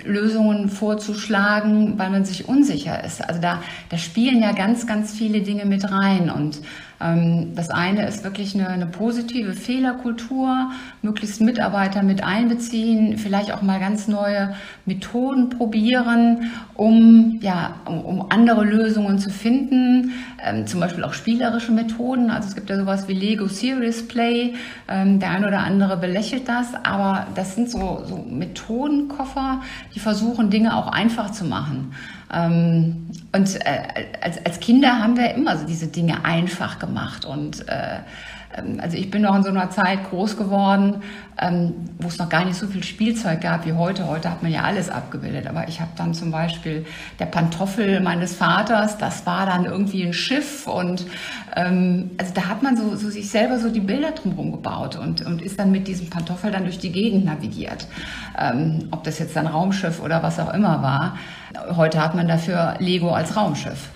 [0.04, 3.26] Lösungen vorzuschlagen, weil man sich unsicher ist.
[3.26, 6.60] Also da, da spielen ja ganz, ganz viele Dinge mit rein und
[7.00, 13.78] das eine ist wirklich eine, eine, positive Fehlerkultur, möglichst Mitarbeiter mit einbeziehen, vielleicht auch mal
[13.78, 20.10] ganz neue Methoden probieren, um, ja, um, andere Lösungen zu finden,
[20.44, 22.30] ähm, zum Beispiel auch spielerische Methoden.
[22.30, 24.54] Also es gibt ja sowas wie Lego Serious Play,
[24.88, 29.62] ähm, der eine oder andere belächelt das, aber das sind so, so Methodenkoffer,
[29.94, 31.92] die versuchen, Dinge auch einfach zu machen.
[32.32, 37.68] Ähm, und äh, als, als Kinder haben wir immer so diese Dinge einfach gemacht und
[37.68, 38.00] äh,
[38.78, 41.02] also ich bin noch in so einer Zeit groß geworden,
[41.40, 44.06] ähm, wo es noch gar nicht so viel Spielzeug gab wie heute.
[44.08, 45.46] Heute hat man ja alles abgebildet.
[45.46, 46.86] Aber ich habe dann zum Beispiel
[47.18, 51.06] der Pantoffel meines Vaters, das war dann irgendwie ein Schiff und
[51.56, 55.24] ähm, also da hat man so, so sich selber so die Bilder drumherum gebaut und,
[55.24, 57.86] und ist dann mit diesem Pantoffel dann durch die Gegend navigiert.
[58.38, 61.18] Ähm, ob das jetzt ein Raumschiff oder was auch immer war.
[61.76, 63.90] Heute hat man dafür Lego als Raumschiff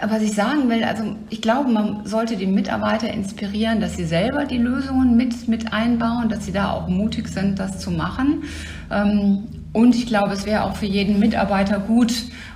[0.00, 4.44] was ich sagen will, also ich glaube, man sollte die Mitarbeiter inspirieren, dass sie selber
[4.44, 8.44] die Lösungen mit, mit einbauen, dass sie da auch mutig sind, das zu machen.
[8.92, 12.12] Ähm, und ich glaube, es wäre auch für jeden Mitarbeiter gut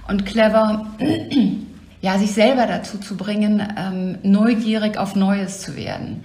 [0.07, 0.87] und clever,
[2.01, 6.23] ja, sich selber dazu zu bringen, ähm, neugierig auf Neues zu werden.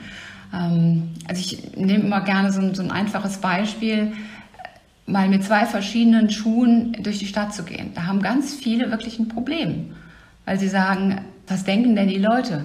[0.53, 4.13] Ähm, also ich nehme immer gerne so ein, so ein einfaches Beispiel
[5.07, 7.91] mal mit zwei verschiedenen Schuhen durch die Stadt zu gehen.
[7.95, 9.95] Da haben ganz viele wirklich ein Problem
[10.47, 12.63] weil sie sagen, was denken denn die Leute?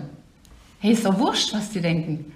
[0.78, 2.32] Hey, ist doch wurscht, was die denken.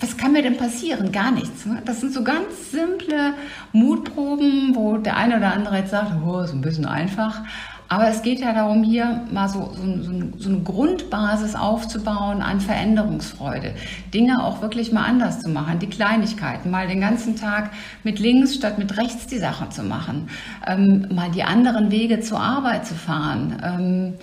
[0.00, 1.10] was kann mir denn passieren?
[1.10, 1.66] Gar nichts.
[1.66, 1.82] Ne?
[1.84, 3.34] Das sind so ganz simple
[3.72, 7.42] Mutproben, wo der eine oder andere jetzt sagt, oh, ist ein bisschen einfach.
[7.88, 12.60] Aber es geht ja darum, hier mal so, so, so, so, eine Grundbasis aufzubauen an
[12.60, 13.74] Veränderungsfreude.
[14.14, 17.70] Dinge auch wirklich mal anders zu machen, die Kleinigkeiten, mal den ganzen Tag
[18.04, 20.28] mit links statt mit rechts die Sache zu machen,
[20.66, 23.56] ähm, mal die anderen Wege zur Arbeit zu fahren.
[23.64, 24.14] Ähm,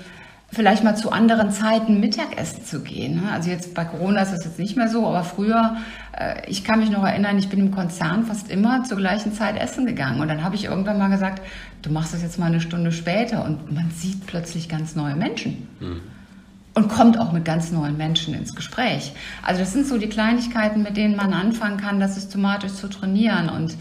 [0.51, 3.21] vielleicht mal zu anderen Zeiten Mittagessen zu gehen.
[3.21, 3.31] Ne?
[3.31, 5.77] Also jetzt bei Corona ist das jetzt nicht mehr so, aber früher,
[6.17, 9.57] äh, ich kann mich noch erinnern, ich bin im Konzern fast immer zur gleichen Zeit
[9.57, 10.21] essen gegangen.
[10.21, 11.41] Und dann habe ich irgendwann mal gesagt,
[11.81, 15.67] du machst das jetzt mal eine Stunde später und man sieht plötzlich ganz neue Menschen.
[15.79, 16.01] Mhm.
[16.73, 19.13] Und kommt auch mit ganz neuen Menschen ins Gespräch.
[19.43, 23.47] Also das sind so die Kleinigkeiten, mit denen man anfangen kann, das systematisch zu trainieren.
[23.47, 23.77] Und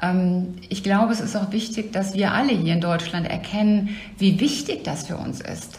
[0.00, 4.40] ähm, ich glaube, es ist auch wichtig, dass wir alle hier in Deutschland erkennen, wie
[4.40, 5.78] wichtig das für uns ist.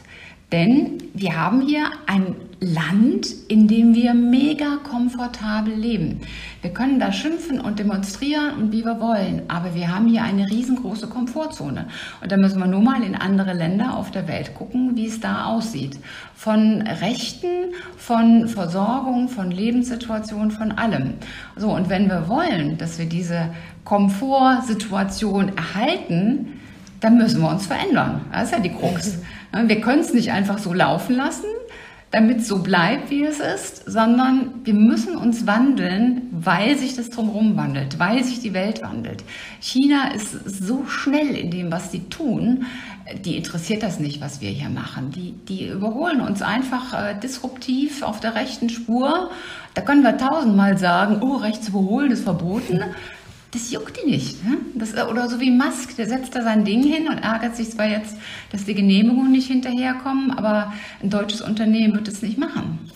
[0.51, 6.19] Denn wir haben hier ein Land, in dem wir mega komfortabel leben.
[6.61, 10.49] Wir können da schimpfen und demonstrieren und wie wir wollen, aber wir haben hier eine
[10.49, 11.87] riesengroße Komfortzone.
[12.21, 15.21] Und da müssen wir nur mal in andere Länder auf der Welt gucken, wie es
[15.21, 15.97] da aussieht.
[16.35, 21.13] Von Rechten, von Versorgung, von Lebenssituationen, von allem.
[21.55, 23.51] So, und wenn wir wollen, dass wir diese
[23.85, 26.59] Komfortsituation erhalten,
[26.99, 28.21] dann müssen wir uns verändern.
[28.33, 29.19] Das ist ja die Krux.
[29.51, 31.47] Wir können es nicht einfach so laufen lassen,
[32.11, 37.09] damit es so bleibt, wie es ist, sondern wir müssen uns wandeln, weil sich das
[37.09, 39.23] drumherum wandelt, weil sich die Welt wandelt.
[39.59, 42.65] China ist so schnell in dem, was sie tun,
[43.25, 45.11] die interessiert das nicht, was wir hier machen.
[45.11, 49.31] Die, die überholen uns einfach äh, disruptiv auf der rechten Spur.
[49.73, 52.83] Da können wir tausendmal sagen, oh, rechts überholen ist verboten
[53.51, 54.43] das juckt die nicht.
[54.43, 54.57] Ne?
[54.75, 57.87] Das, oder so wie Musk, der setzt da sein Ding hin und ärgert sich zwar
[57.87, 58.15] jetzt,
[58.51, 62.91] dass die Genehmigungen nicht hinterherkommen, aber ein deutsches Unternehmen wird es nicht machen.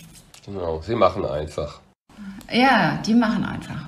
[0.45, 1.79] Genau, sie machen einfach.
[2.51, 3.87] Ja, die machen einfach.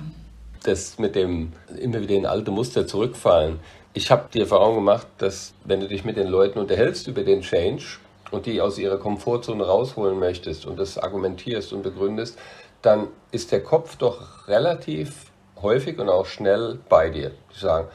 [0.62, 3.60] Das mit dem immer wieder in alte Muster zurückfallen.
[3.92, 7.42] Ich habe die Erfahrung gemacht, dass wenn du dich mit den Leuten unterhältst über den
[7.42, 7.84] Change
[8.30, 12.38] und die aus ihrer Komfortzone rausholen möchtest und das argumentierst und begründest,
[12.82, 15.25] dann ist der Kopf doch relativ
[15.62, 17.32] häufig und auch schnell bei dir.
[17.54, 17.88] Die sagen,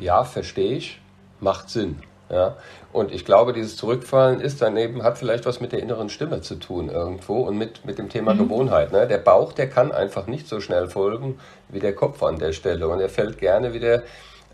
[0.00, 1.00] ja, verstehe ich,
[1.40, 2.00] macht Sinn.
[2.30, 2.56] Ja?
[2.92, 6.56] Und ich glaube, dieses Zurückfallen ist daneben, hat vielleicht was mit der inneren Stimme zu
[6.56, 8.38] tun irgendwo und mit, mit dem Thema mhm.
[8.38, 8.92] Gewohnheit.
[8.92, 9.06] Ne?
[9.06, 12.88] Der Bauch, der kann einfach nicht so schnell folgen wie der Kopf an der Stelle.
[12.88, 14.02] Und er fällt gerne wieder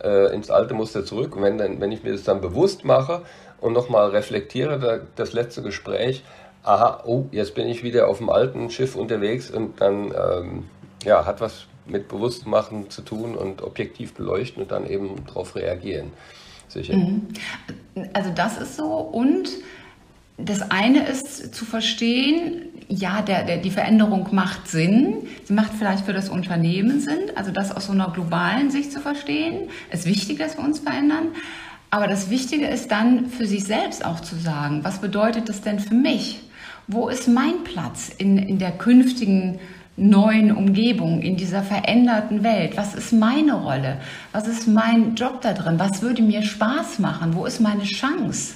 [0.02, 1.36] äh, ins alte Muster zurück.
[1.36, 3.22] Und wenn, dann, wenn ich mir das dann bewusst mache
[3.60, 6.24] und nochmal reflektiere, da, das letzte Gespräch,
[6.62, 10.68] aha, oh, jetzt bin ich wieder auf dem alten Schiff unterwegs und dann ähm,
[11.04, 16.12] ja, hat was mit Bewusstmachen zu tun und objektiv beleuchten und dann eben darauf reagieren.
[16.68, 16.96] Sicher.
[16.96, 17.28] Mhm.
[18.12, 19.48] Also das ist so und
[20.44, 25.28] das eine ist zu verstehen, ja, der, der, die Veränderung macht Sinn.
[25.44, 27.30] Sie macht vielleicht für das Unternehmen Sinn.
[27.34, 31.28] Also das aus so einer globalen Sicht zu verstehen, ist wichtig, dass wir uns verändern.
[31.90, 35.78] Aber das Wichtige ist dann für sich selbst auch zu sagen, was bedeutet das denn
[35.78, 36.40] für mich?
[36.86, 39.60] Wo ist mein Platz in, in der künftigen
[39.96, 42.76] neuen Umgebung, in dieser veränderten Welt?
[42.76, 43.98] Was ist meine Rolle?
[44.32, 45.78] Was ist mein Job da drin?
[45.78, 47.34] Was würde mir Spaß machen?
[47.34, 48.54] Wo ist meine Chance?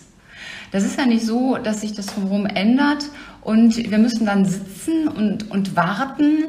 [0.73, 3.05] Das ist ja nicht so, dass sich das drumherum ändert
[3.43, 6.47] und wir müssen dann sitzen und, und warten,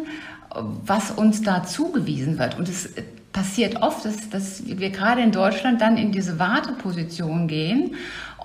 [0.86, 2.58] was uns da zugewiesen wird.
[2.58, 2.89] Und es
[3.36, 7.95] passiert oft, dass, dass wir gerade in Deutschland dann in diese Warteposition gehen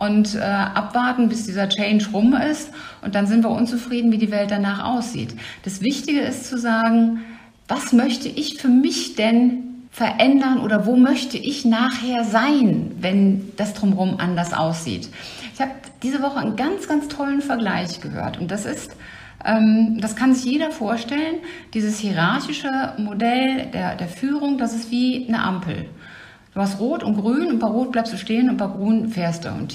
[0.00, 2.70] und äh, abwarten, bis dieser Change rum ist.
[3.00, 5.36] Und dann sind wir unzufrieden, wie die Welt danach aussieht.
[5.62, 7.20] Das Wichtige ist zu sagen,
[7.68, 13.74] was möchte ich für mich denn verändern oder wo möchte ich nachher sein, wenn das
[13.74, 15.08] drumherum anders aussieht.
[15.54, 15.72] Ich habe
[16.02, 18.96] diese Woche einen ganz, ganz tollen Vergleich gehört und das ist,
[19.42, 21.36] das kann sich jeder vorstellen,
[21.72, 25.86] dieses hierarchische Modell der, der Führung, das ist wie eine Ampel.
[26.52, 29.44] Du hast Rot und Grün und bei Rot bleibst du stehen und bei Grün fährst
[29.44, 29.48] du.
[29.48, 29.74] Und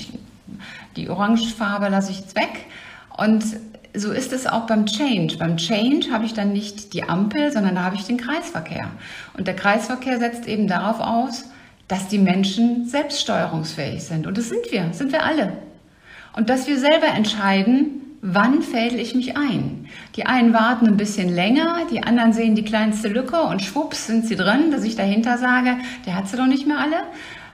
[0.96, 2.66] die Orangefarbe lasse ich jetzt weg.
[3.18, 3.44] Und
[3.96, 5.38] so ist es auch beim Change.
[5.38, 8.90] Beim Change habe ich dann nicht die Ampel, sondern da habe ich den Kreisverkehr.
[9.38, 11.46] Und der Kreisverkehr setzt eben darauf aus,
[11.88, 14.28] dass die Menschen selbststeuerungsfähig sind.
[14.28, 15.54] Und das sind wir, sind wir alle.
[16.36, 19.86] Und dass wir selber entscheiden, wann fädel ich mich ein?
[20.16, 24.26] Die einen warten ein bisschen länger, die anderen sehen die kleinste Lücke und schwupps sind
[24.26, 26.98] sie drin, dass ich dahinter sage, der hat sie doch nicht mehr alle.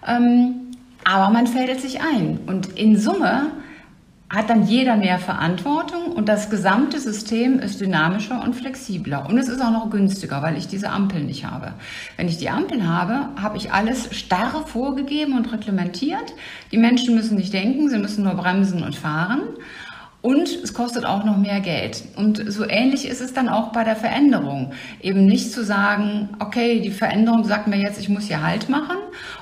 [0.08, 0.72] Ähm,
[1.04, 2.40] aber man fädelt sich ein.
[2.46, 3.52] Und in Summe
[4.30, 9.28] hat dann jeder mehr Verantwortung und das gesamte System ist dynamischer und flexibler.
[9.28, 11.74] Und es ist auch noch günstiger, weil ich diese Ampel nicht habe.
[12.16, 16.34] Wenn ich die Ampel habe, habe ich alles starr vorgegeben und reglementiert.
[16.72, 19.42] Die Menschen müssen nicht denken, sie müssen nur bremsen und fahren.
[20.22, 22.04] Und es kostet auch noch mehr Geld.
[22.16, 24.72] Und so ähnlich ist es dann auch bei der Veränderung.
[25.02, 28.98] Eben nicht zu sagen, okay, die Veränderung sagt mir jetzt, ich muss hier Halt machen.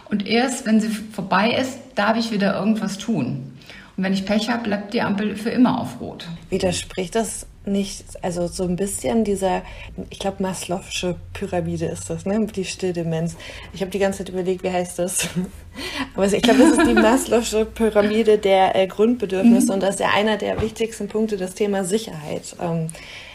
[0.10, 3.52] Und erst, wenn sie vorbei ist, darf ich wieder irgendwas tun.
[3.98, 6.26] Und wenn ich Pech habe, bleibt die Ampel für immer auf Rot.
[6.50, 9.62] Widerspricht das nicht, also so ein bisschen dieser,
[10.10, 12.46] ich glaube, Maslow'sche Pyramide ist das, ne?
[12.46, 13.36] Die Stilldemenz.
[13.74, 15.28] Ich habe die ganze Zeit überlegt, wie heißt das?
[16.16, 19.74] Aber ich glaube, das ist die Maslow'sche Pyramide der äh, Grundbedürfnisse mhm.
[19.74, 22.56] und das ist ja einer der wichtigsten Punkte, das Thema Sicherheit.
[22.62, 22.88] Ähm,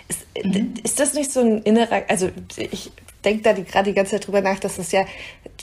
[0.09, 0.75] ist, mhm.
[0.83, 2.93] ist das nicht so ein innerer, also ich
[3.25, 5.05] denke da gerade die ganze Zeit drüber nach, dass das ja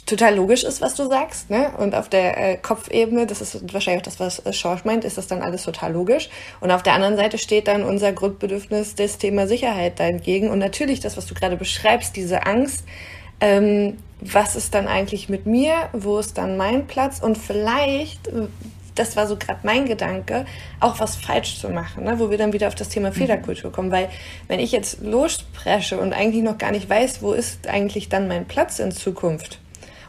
[0.06, 1.50] total logisch ist, was du sagst.
[1.50, 1.70] Ne?
[1.78, 5.16] Und auf der äh, Kopfebene, das ist wahrscheinlich auch das, was äh, Schorsch meint, ist
[5.16, 6.28] das dann alles total logisch.
[6.60, 10.50] Und auf der anderen Seite steht dann unser Grundbedürfnis des Thema Sicherheit dagegen.
[10.50, 12.84] Und natürlich das, was du gerade beschreibst, diese Angst,
[13.40, 18.28] ähm, was ist dann eigentlich mit mir, wo ist dann mein Platz und vielleicht
[18.94, 20.44] das war so gerade mein Gedanke,
[20.80, 22.18] auch was falsch zu machen, ne?
[22.18, 23.14] wo wir dann wieder auf das Thema mhm.
[23.14, 23.90] Fehlerkultur kommen.
[23.90, 24.08] Weil
[24.48, 28.46] wenn ich jetzt lospresche und eigentlich noch gar nicht weiß, wo ist eigentlich dann mein
[28.46, 29.60] Platz in Zukunft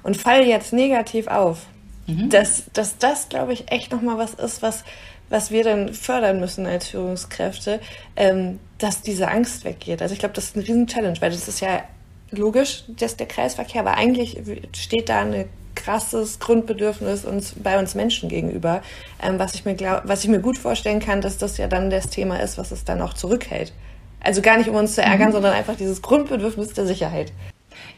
[0.04, 1.66] und falle jetzt negativ auf,
[2.08, 2.30] mhm.
[2.30, 4.84] dass, dass das, glaube ich, echt nochmal was ist, was,
[5.30, 7.80] was wir dann fördern müssen als Führungskräfte,
[8.16, 10.02] ähm, dass diese Angst weggeht.
[10.02, 11.84] Also ich glaube, das ist eine riesen Challenge, weil das ist ja
[12.32, 14.38] logisch, dass der Kreisverkehr, aber eigentlich
[14.76, 18.82] steht da eine krasses Grundbedürfnis uns bei uns Menschen gegenüber,
[19.22, 21.90] ähm, was ich mir glaub, was ich mir gut vorstellen kann, dass das ja dann
[21.90, 23.74] das Thema ist, was es dann auch zurückhält.
[24.22, 25.34] Also gar nicht um uns zu ärgern, mhm.
[25.34, 27.34] sondern einfach dieses Grundbedürfnis der Sicherheit.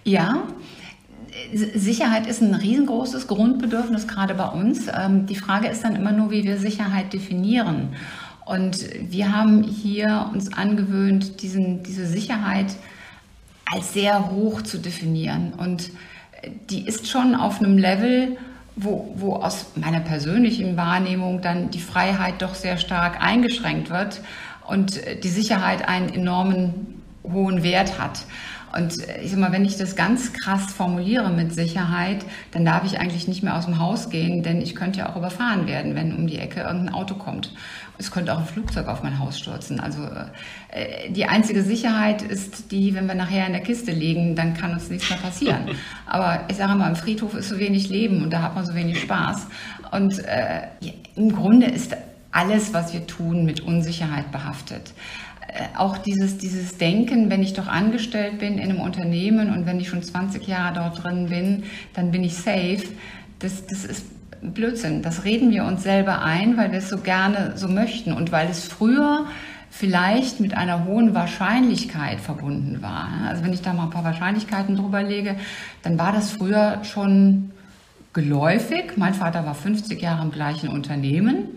[0.04, 0.44] Ja,
[1.54, 4.88] Sicherheit ist ein riesengroßes Grundbedürfnis, gerade bei uns.
[4.88, 7.90] Ähm, die Frage ist dann immer nur, wie wir Sicherheit definieren.
[8.46, 12.68] Und wir haben hier uns angewöhnt, diesen, diese Sicherheit
[13.66, 15.54] als sehr hoch zu definieren.
[15.54, 15.92] Und
[16.69, 18.38] die ist schon auf einem Level,
[18.76, 24.21] wo, wo aus meiner persönlichen Wahrnehmung dann die Freiheit doch sehr stark eingeschränkt wird
[24.67, 28.26] und die Sicherheit einen enormen hohen Wert hat.
[28.76, 33.00] Und ich sag mal, wenn ich das ganz krass formuliere mit Sicherheit, dann darf ich
[33.00, 36.14] eigentlich nicht mehr aus dem Haus gehen, denn ich könnte ja auch überfahren werden, wenn
[36.14, 37.54] um die Ecke irgendein Auto kommt.
[37.98, 39.80] Es könnte auch ein Flugzeug auf mein Haus stürzen.
[39.80, 44.54] Also äh, die einzige Sicherheit ist die, wenn wir nachher in der Kiste liegen, dann
[44.54, 45.70] kann uns nichts mehr passieren.
[46.06, 48.76] Aber ich sage mal, im Friedhof ist so wenig Leben und da hat man so
[48.76, 49.48] wenig Spaß.
[49.92, 50.64] Und äh,
[51.16, 51.96] im Grunde ist
[52.32, 54.92] alles, was wir tun, mit Unsicherheit behaftet.
[55.56, 59.80] Äh, auch dieses, dieses Denken, wenn ich doch angestellt bin in einem Unternehmen und wenn
[59.80, 61.63] ich schon 20 Jahre dort drin bin,
[61.94, 62.84] dann bin ich safe.
[63.39, 64.06] Das, das ist
[64.41, 65.02] Blödsinn.
[65.02, 68.50] Das reden wir uns selber ein, weil wir es so gerne so möchten und weil
[68.50, 69.26] es früher
[69.72, 73.10] vielleicht mit einer hohen Wahrscheinlichkeit verbunden war.
[73.28, 75.36] Also wenn ich da mal ein paar Wahrscheinlichkeiten drüber lege,
[75.84, 77.52] dann war das früher schon
[78.13, 78.94] geläufig.
[78.96, 81.50] Mein Vater war 50 Jahre im gleichen Unternehmen.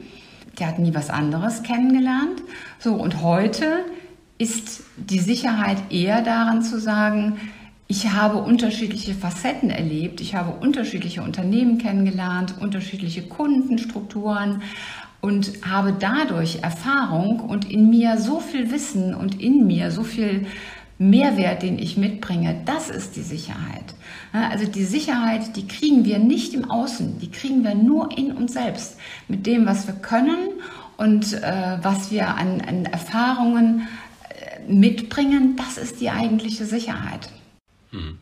[0.59, 2.42] Der hat nie was anderes kennengelernt.
[2.79, 3.85] So, und heute
[4.38, 7.38] ist die Sicherheit eher daran zu sagen,
[7.87, 14.62] ich habe unterschiedliche Facetten erlebt, ich habe unterschiedliche Unternehmen kennengelernt, unterschiedliche Kundenstrukturen
[15.21, 20.47] und habe dadurch Erfahrung und in mir so viel Wissen und in mir so viel
[20.99, 23.95] Mehrwert, den ich mitbringe, das ist die Sicherheit.
[24.33, 28.53] Also die Sicherheit, die kriegen wir nicht im Außen, die kriegen wir nur in uns
[28.53, 30.51] selbst, mit dem, was wir können
[30.97, 33.87] und äh, was wir an, an Erfahrungen
[34.29, 37.31] äh, mitbringen, das ist die eigentliche Sicherheit.
[37.93, 38.19] Hm.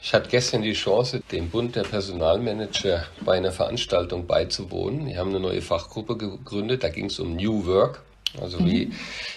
[0.00, 5.06] Ich hatte gestern die Chance, dem Bund der Personalmanager bei einer Veranstaltung beizuwohnen.
[5.06, 8.02] Wir haben eine neue Fachgruppe gegründet, da ging es um New Work.
[8.40, 8.92] Also wie, mhm.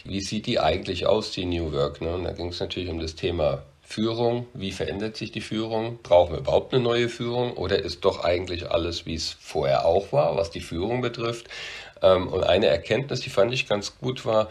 [0.05, 2.01] wie sieht die eigentlich aus, die New Work?
[2.01, 2.13] Ne?
[2.13, 4.47] Und da ging es natürlich um das Thema Führung.
[4.53, 5.99] Wie verändert sich die Führung?
[6.01, 7.53] Brauchen wir überhaupt eine neue Führung?
[7.53, 11.47] Oder ist doch eigentlich alles, wie es vorher auch war, was die Führung betrifft?
[12.01, 14.49] Ähm, und eine Erkenntnis, die fand ich ganz gut, war,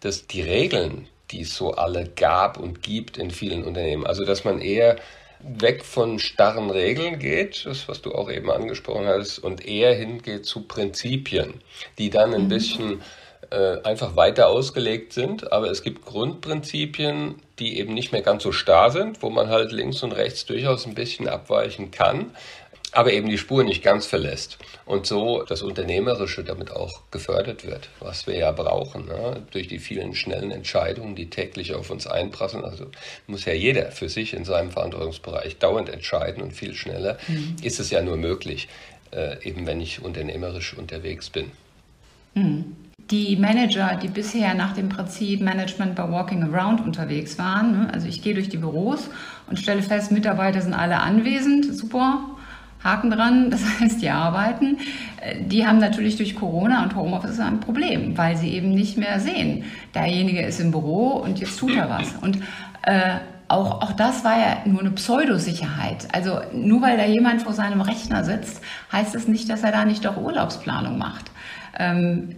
[0.00, 4.06] dass die Regeln, die es so alle gab und gibt in vielen Unternehmen.
[4.06, 4.96] Also dass man eher
[5.40, 10.46] weg von starren Regeln geht, das was du auch eben angesprochen hast, und eher hingeht
[10.46, 11.54] zu Prinzipien,
[11.98, 12.48] die dann ein mhm.
[12.48, 13.02] bisschen
[13.50, 15.52] äh, einfach weiter ausgelegt sind.
[15.52, 19.72] Aber es gibt Grundprinzipien, die eben nicht mehr ganz so starr sind, wo man halt
[19.72, 22.32] links und rechts durchaus ein bisschen abweichen kann
[22.94, 24.58] aber eben die Spur nicht ganz verlässt.
[24.86, 29.42] Und so das Unternehmerische damit auch gefördert wird, was wir ja brauchen, ne?
[29.50, 32.64] durch die vielen schnellen Entscheidungen, die täglich auf uns einprasseln.
[32.64, 32.86] Also
[33.26, 37.56] muss ja jeder für sich in seinem Verantwortungsbereich dauernd entscheiden und viel schneller mhm.
[37.62, 38.68] ist es ja nur möglich,
[39.10, 41.50] äh, eben wenn ich unternehmerisch unterwegs bin.
[42.34, 42.76] Mhm
[43.10, 47.88] die Manager, die bisher nach dem Prinzip Management by Walking Around unterwegs waren, ne?
[47.92, 49.10] also ich gehe durch die Büros
[49.48, 52.20] und stelle fest, Mitarbeiter sind alle anwesend, super,
[52.82, 54.78] Haken dran, das heißt, die arbeiten.
[55.20, 59.20] Äh, die haben natürlich durch Corona und Homeoffice ein Problem, weil sie eben nicht mehr
[59.20, 59.64] sehen.
[59.94, 62.14] Derjenige ist im Büro und jetzt tut er was.
[62.20, 62.38] Und
[62.82, 63.16] äh,
[63.48, 66.08] auch, auch das war ja nur eine Pseudosicherheit.
[66.12, 69.72] Also nur weil da jemand vor seinem Rechner sitzt, heißt es das nicht, dass er
[69.72, 71.30] da nicht auch Urlaubsplanung macht.
[71.78, 72.36] Ähm,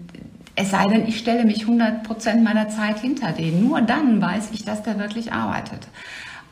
[0.56, 3.68] es sei denn, ich stelle mich 100 Prozent meiner Zeit hinter den.
[3.68, 5.86] Nur dann weiß ich, dass der wirklich arbeitet.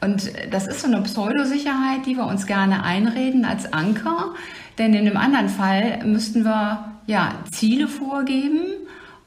[0.00, 4.34] Und das ist so eine Pseudosicherheit, die wir uns gerne einreden als Anker.
[4.76, 8.60] Denn in einem anderen Fall müssten wir ja Ziele vorgeben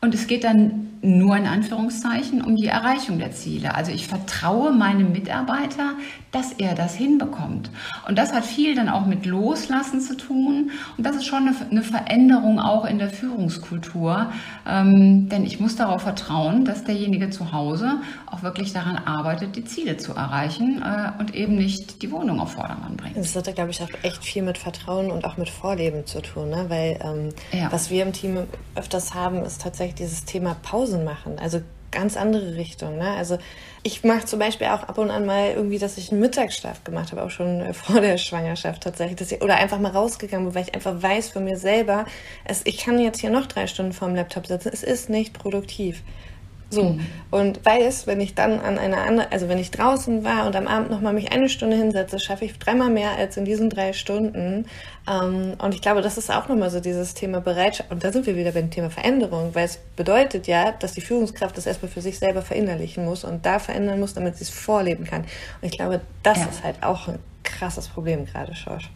[0.01, 3.75] und es geht dann nur in Anführungszeichen um die Erreichung der Ziele.
[3.75, 5.93] Also ich vertraue meinem Mitarbeiter,
[6.31, 7.69] dass er das hinbekommt.
[8.07, 10.71] Und das hat viel dann auch mit Loslassen zu tun.
[10.97, 14.31] Und das ist schon eine, Veränderung auch in der Führungskultur.
[14.67, 19.63] Ähm, denn ich muss darauf vertrauen, dass derjenige zu Hause auch wirklich daran arbeitet, die
[19.63, 23.17] Ziele zu erreichen äh, und eben nicht die Wohnung auf Vordermann bringt.
[23.17, 26.49] Das hat, glaube ich, auch echt viel mit Vertrauen und auch mit Vorleben zu tun.
[26.49, 26.65] Ne?
[26.67, 27.71] Weil ähm, ja.
[27.71, 28.39] was wir im Team
[28.75, 30.55] öfters haben, ist tatsächlich dieses Thema
[30.87, 31.39] Pausen machen.
[31.39, 32.97] Also ganz andere Richtung.
[32.97, 33.09] Ne?
[33.11, 33.37] Also
[33.83, 37.11] ich mache zum Beispiel auch ab und an mal irgendwie, dass ich einen Mittagsschlaf gemacht
[37.11, 39.17] habe, auch schon äh, vor der Schwangerschaft tatsächlich.
[39.17, 42.05] Dass ich, oder einfach mal rausgegangen bin, weil ich einfach weiß von mir selber,
[42.45, 44.69] es, ich kann jetzt hier noch drei Stunden vorm Laptop sitzen.
[44.71, 46.03] Es ist nicht produktiv.
[46.69, 46.83] So.
[46.83, 47.05] Mhm.
[47.31, 50.67] Und weiß, wenn ich dann an einer anderen, also wenn ich draußen war und am
[50.67, 54.65] Abend nochmal mich eine Stunde hinsetze, schaffe ich dreimal mehr als in diesen drei Stunden.
[55.09, 57.91] Ähm, und ich glaube, das ist auch nochmal so dieses Thema Bereitschaft.
[57.91, 61.57] Und da sind wir wieder beim Thema Veränderung, weil es bedeutet ja, dass die Führungskraft
[61.57, 65.05] das erstmal für sich selber verinnerlichen muss und da verändern muss, damit sie es vorleben
[65.05, 65.21] kann.
[65.21, 66.45] Und ich glaube, das ja.
[66.45, 68.89] ist halt auch ein krasses Problem gerade, Schorsch.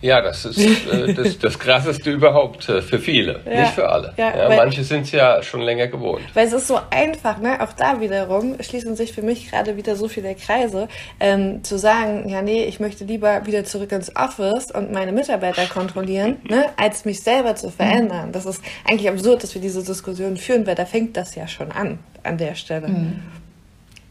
[0.00, 4.14] Ja, das ist äh, das, das Krasseste überhaupt äh, für viele, ja, nicht für alle.
[4.16, 6.22] Ja, ja, manche sind es ja schon länger gewohnt.
[6.34, 7.60] Weil es ist so einfach, ne?
[7.60, 12.28] auch da wiederum schließen sich für mich gerade wieder so viele Kreise, ähm, zu sagen,
[12.28, 16.66] ja nee, ich möchte lieber wieder zurück ins Office und meine Mitarbeiter kontrollieren, ne?
[16.76, 18.30] als mich selber zu verändern.
[18.30, 21.72] Das ist eigentlich absurd, dass wir diese Diskussion führen, weil da fängt das ja schon
[21.72, 22.86] an, an der Stelle.
[22.86, 23.22] Mhm.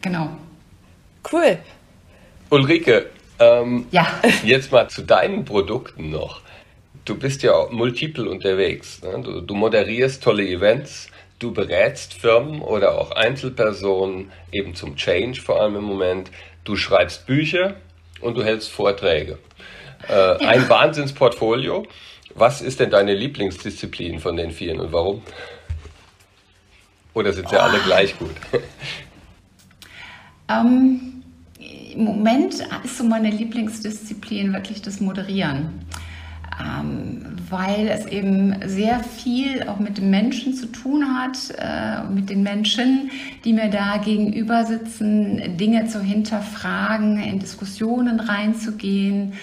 [0.02, 0.30] Genau.
[1.32, 1.58] Cool.
[2.50, 3.08] Ulrike,
[3.40, 4.08] ähm, ja.
[4.44, 6.42] Jetzt mal zu deinen Produkten noch.
[7.06, 9.02] Du bist ja multiple unterwegs.
[9.02, 9.22] Ne?
[9.24, 11.08] Du, du moderierst tolle Events,
[11.40, 16.32] du berätst Firmen oder auch Einzelpersonen eben zum Change vor allem im Moment.
[16.64, 17.76] Du schreibst Bücher
[18.22, 19.38] und du hältst Vorträge.
[20.10, 20.38] Äh, ja.
[20.40, 21.86] Ein Wahnsinnsportfolio.
[22.36, 25.24] Was ist denn deine Lieblingsdisziplin von den vielen und warum?
[27.14, 27.60] Oder sind sie oh.
[27.60, 28.36] alle gleich gut?
[30.50, 31.17] Ähm,
[31.94, 35.86] im Moment ist so meine Lieblingsdisziplin wirklich das Moderieren.
[36.60, 42.30] Ähm, weil es eben sehr viel auch mit dem Menschen zu tun hat, äh, mit
[42.30, 43.12] den Menschen,
[43.46, 49.34] die mir da gegenüber sitzen, Dinge zu hinterfragen, in Diskussionen reinzugehen,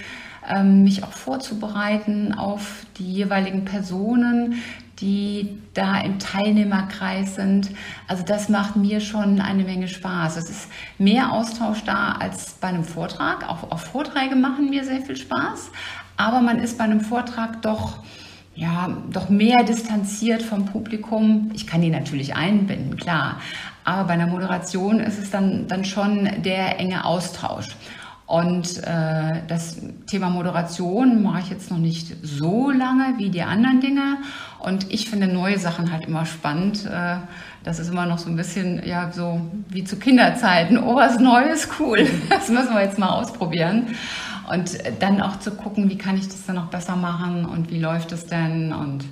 [0.49, 4.57] ähm, mich auch vorzubereiten auf die jeweiligen Personen,
[5.01, 7.71] die da im Teilnehmerkreis sind.
[8.07, 10.37] Also das macht mir schon eine Menge Spaß.
[10.37, 13.49] Es ist mehr Austausch da als bei einem Vortrag.
[13.49, 15.71] Auch, auch Vorträge machen mir sehr viel Spaß.
[16.17, 17.99] Aber man ist bei einem Vortrag doch
[18.57, 21.51] ja, doch mehr distanziert vom Publikum.
[21.55, 23.41] Ich kann die natürlich einbinden, klar.
[23.83, 27.67] Aber bei einer Moderation ist es dann, dann schon der enge Austausch.
[28.27, 33.81] Und äh, das Thema Moderation mache ich jetzt noch nicht so lange wie die anderen
[33.81, 34.17] Dinge.
[34.61, 36.87] Und ich finde neue Sachen halt immer spannend.
[36.87, 37.17] Äh,
[37.65, 40.79] das ist immer noch so ein bisschen, ja, so wie zu Kinderzeiten.
[40.79, 42.07] Oh, was Neues, cool.
[42.31, 43.89] Das müssen wir jetzt mal ausprobieren.
[44.51, 47.79] Und dann auch zu gucken, wie kann ich das dann noch besser machen und wie
[47.79, 49.05] läuft es denn und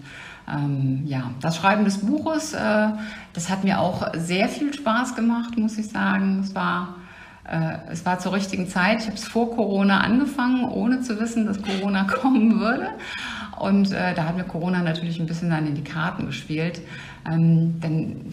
[0.49, 2.89] ähm, ja, das Schreiben des Buches, äh,
[3.33, 6.41] das hat mir auch sehr viel Spaß gemacht, muss ich sagen.
[6.41, 6.97] Es war
[7.91, 9.01] es war zur richtigen Zeit.
[9.01, 12.89] Ich habe es vor Corona angefangen, ohne zu wissen, dass Corona kommen würde.
[13.59, 16.81] Und äh, da hat mir Corona natürlich ein bisschen dann in die Karten gespielt.
[17.29, 18.33] Ähm, denn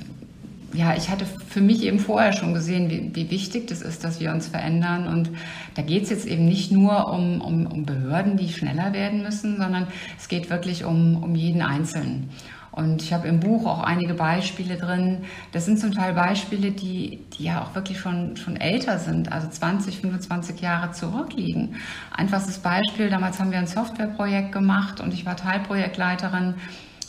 [0.74, 4.20] ja, ich hatte für mich eben vorher schon gesehen, wie, wie wichtig das ist, dass
[4.20, 5.08] wir uns verändern.
[5.08, 5.32] Und
[5.76, 9.58] da geht es jetzt eben nicht nur um, um, um Behörden, die schneller werden müssen,
[9.58, 12.30] sondern es geht wirklich um, um jeden Einzelnen.
[12.72, 15.24] Und ich habe im Buch auch einige Beispiele drin.
[15.52, 19.48] Das sind zum Teil Beispiele, die, die ja auch wirklich schon, schon älter sind, also
[19.50, 21.76] 20, 25 Jahre zurückliegen.
[22.16, 26.56] Einfachstes Beispiel, damals haben wir ein Softwareprojekt gemacht und ich war Teilprojektleiterin.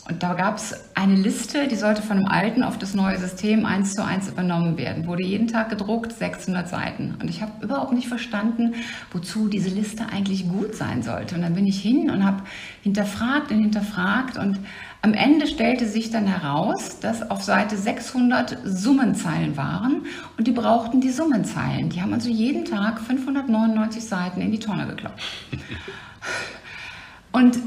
[0.07, 3.65] Und da gab es eine Liste, die sollte von dem alten auf das neue System
[3.65, 5.05] eins zu eins übernommen werden.
[5.05, 7.15] Wurde jeden Tag gedruckt, 600 Seiten.
[7.21, 8.73] Und ich habe überhaupt nicht verstanden,
[9.11, 11.35] wozu diese Liste eigentlich gut sein sollte.
[11.35, 12.43] Und dann bin ich hin und habe
[12.81, 14.37] hinterfragt und hinterfragt.
[14.37, 14.59] Und
[15.03, 20.99] am Ende stellte sich dann heraus, dass auf Seite 600 Summenzeilen waren und die brauchten
[20.99, 21.89] die Summenzeilen.
[21.89, 25.19] Die haben also jeden Tag 599 Seiten in die Tonne geklopft.
[27.33, 27.57] Und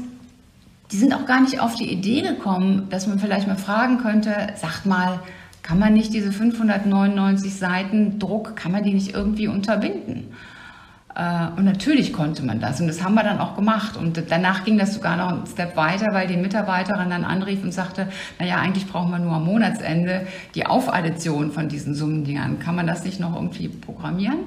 [0.91, 4.53] die sind auch gar nicht auf die Idee gekommen, dass man vielleicht mal fragen könnte,
[4.55, 5.19] sagt mal,
[5.63, 10.27] kann man nicht diese 599 Seiten Druck, kann man die nicht irgendwie unterbinden?
[11.15, 13.97] Äh, und natürlich konnte man das und das haben wir dann auch gemacht.
[13.97, 17.73] Und danach ging das sogar noch einen Step weiter, weil die Mitarbeiterin dann anrief und
[17.73, 22.59] sagte, naja, eigentlich brauchen wir nur am Monatsende die Aufaddition von diesen Summendingern.
[22.59, 24.39] Kann man das nicht noch irgendwie programmieren?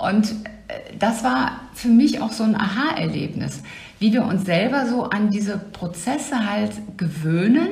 [0.00, 0.30] Und
[0.68, 3.62] äh, das war für mich auch so ein Aha-Erlebnis
[3.98, 7.68] wie wir uns selber so an diese Prozesse halt gewöhnen,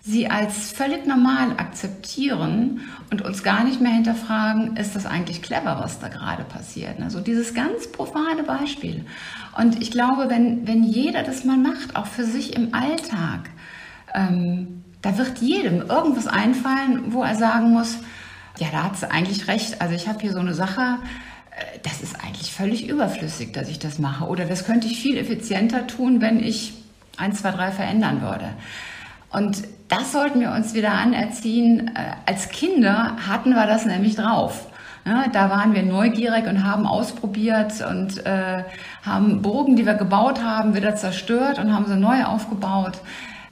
[0.00, 2.80] sie als völlig normal akzeptieren
[3.10, 7.00] und uns gar nicht mehr hinterfragen, ist das eigentlich clever, was da gerade passiert.
[7.02, 9.04] Also dieses ganz profane Beispiel.
[9.56, 13.50] Und ich glaube, wenn, wenn jeder das mal macht, auch für sich im Alltag,
[14.14, 17.98] ähm, da wird jedem irgendwas einfallen, wo er sagen muss,
[18.58, 19.80] ja, da hat sie eigentlich recht.
[19.80, 20.98] Also ich habe hier so eine Sache,
[21.82, 24.26] das ist eigentlich völlig überflüssig, dass ich das mache.
[24.26, 26.74] Oder das könnte ich viel effizienter tun, wenn ich
[27.16, 28.50] eins, zwei, drei verändern würde.
[29.30, 31.88] Und das sollten wir uns wieder anerziehen.
[31.94, 34.66] Äh, als Kinder hatten wir das nämlich drauf.
[35.04, 38.64] da waren wir neugierig und haben ausprobiert und äh,
[39.02, 43.00] haben Burgen, die wir gebaut haben, wieder zerstört und haben sie neu aufgebaut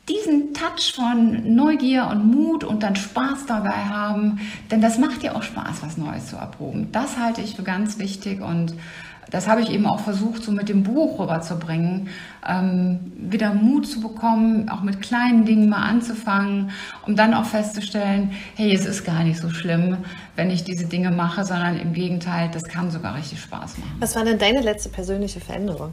[0.09, 4.41] diesen Touch von Neugier und Mut und dann Spaß dabei haben,
[4.71, 6.93] denn das macht ja auch Spaß, was Neues zu erproben.
[6.93, 8.75] Das halte ich für ganz wichtig und
[9.31, 12.09] das habe ich eben auch versucht, so mit dem Buch rüberzubringen,
[12.47, 16.71] ähm, wieder Mut zu bekommen, auch mit kleinen Dingen mal anzufangen,
[17.07, 19.99] um dann auch festzustellen, hey, es ist gar nicht so schlimm,
[20.37, 23.97] wenn ich diese Dinge mache, sondern im Gegenteil, das kann sogar richtig Spaß machen.
[23.99, 25.93] Was war denn deine letzte persönliche Veränderung?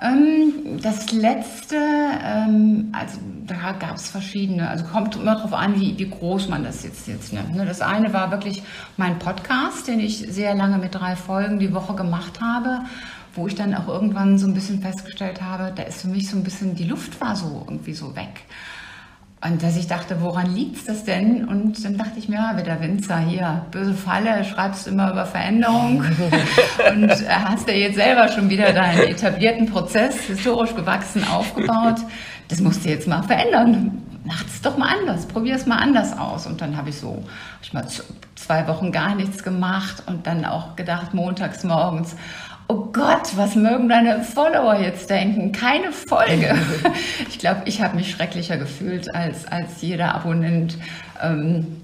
[0.00, 5.98] Ähm, das letzte, ähm, also da gab es verschiedene, also kommt immer darauf an, wie,
[5.98, 7.56] wie groß man das jetzt, jetzt nimmt.
[7.56, 7.66] Ne?
[7.66, 8.62] Das eine war wirklich
[8.96, 12.82] mein Podcast, den ich sehr lange mit drei Folgen die Woche gemacht habe,
[13.34, 16.36] wo ich dann auch irgendwann so ein bisschen festgestellt habe, da ist für mich so
[16.36, 18.42] ein bisschen, die Luft war so irgendwie so weg.
[19.40, 21.46] Und dass ich dachte, woran liegt es das denn?
[21.46, 26.04] Und dann dachte ich mir, ja, wieder Winzer hier, böse Falle, schreibst immer über Veränderung
[26.90, 32.00] und äh, hast ja jetzt selber schon wieder deinen etablierten Prozess, historisch gewachsen, aufgebaut.
[32.48, 34.02] Das musst du jetzt mal verändern.
[34.24, 36.46] Mach es doch mal anders, probier es mal anders aus.
[36.46, 37.86] Und dann habe ich so, hab ich mal
[38.34, 42.16] zwei Wochen gar nichts gemacht und dann auch gedacht, montags morgens,
[42.68, 45.52] oh Gott, was mögen deine Follower jetzt denken?
[45.52, 46.54] Keine Folge.
[47.28, 50.76] ich glaube, ich habe mich schrecklicher gefühlt als, als jeder Abonnent.
[51.20, 51.78] Ähm,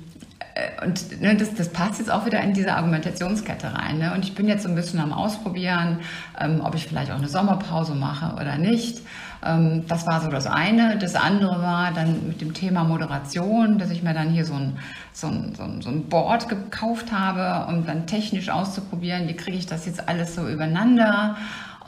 [0.55, 3.99] äh, und ne, das, das passt jetzt auch wieder in diese Argumentationskette rein.
[3.99, 4.13] Ne?
[4.15, 6.01] Und ich bin jetzt so ein bisschen am Ausprobieren,
[6.39, 9.01] ähm, ob ich vielleicht auch eine Sommerpause mache oder nicht.
[9.45, 10.99] Ähm, das war so das eine.
[10.99, 14.79] Das andere war dann mit dem Thema Moderation, dass ich mir dann hier so ein,
[15.13, 19.57] so ein, so ein, so ein Board gekauft habe, um dann technisch auszuprobieren, wie kriege
[19.57, 21.37] ich das jetzt alles so übereinander.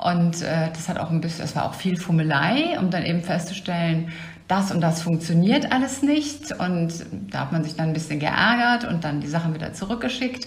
[0.02, 3.22] Und äh, das hat auch ein bisschen, das war auch viel Fummelei, um dann eben
[3.22, 4.12] festzustellen,
[4.48, 6.92] das und das funktioniert alles nicht und
[7.30, 10.46] da hat man sich dann ein bisschen geärgert und dann die Sachen wieder zurückgeschickt.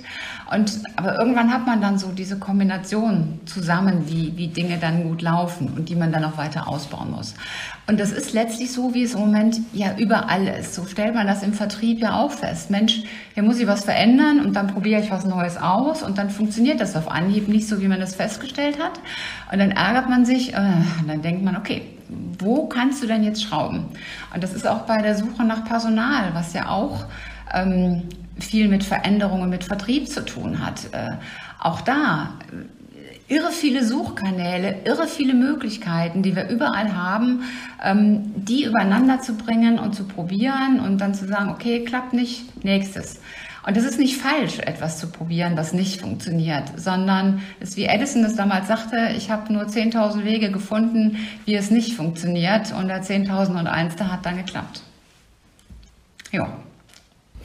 [0.49, 5.21] Und, aber irgendwann hat man dann so diese Kombination zusammen, wie, wie Dinge dann gut
[5.21, 7.35] laufen und die man dann auch weiter ausbauen muss.
[7.87, 10.75] Und das ist letztlich so, wie es im Moment ja überall ist.
[10.75, 12.71] So stellt man das im Vertrieb ja auch fest.
[12.71, 16.29] Mensch, hier muss ich was verändern und dann probiere ich was Neues aus und dann
[16.29, 18.93] funktioniert das auf Anhieb nicht so, wie man das festgestellt hat.
[19.51, 20.57] Und dann ärgert man sich äh,
[21.01, 23.85] und dann denkt man, okay, wo kannst du denn jetzt schrauben?
[24.33, 27.05] Und das ist auch bei der Suche nach Personal, was ja auch
[27.53, 28.03] ähm,
[28.39, 30.91] viel mit Veränderungen, mit Vertrieb zu tun hat.
[30.91, 31.07] Äh,
[31.59, 37.43] auch da äh, irre viele Suchkanäle, irre viele Möglichkeiten, die wir überall haben,
[37.83, 42.63] ähm, die übereinander zu bringen und zu probieren und dann zu sagen, okay, klappt nicht,
[42.63, 43.18] nächstes.
[43.69, 47.85] Und es ist nicht falsch, etwas zu probieren, was nicht funktioniert, sondern es ist wie
[47.85, 52.87] Edison das damals sagte, ich habe nur 10.000 Wege gefunden, wie es nicht funktioniert und
[52.87, 54.09] der 10.001.
[54.09, 54.81] hat dann geklappt.
[56.31, 56.49] Ja.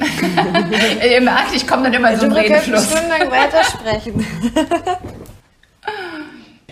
[1.12, 2.94] Ihr merkt, ich komme dann immer so ein Redefluss.
[2.94, 4.26] Wir können stundenlang weitersprechen.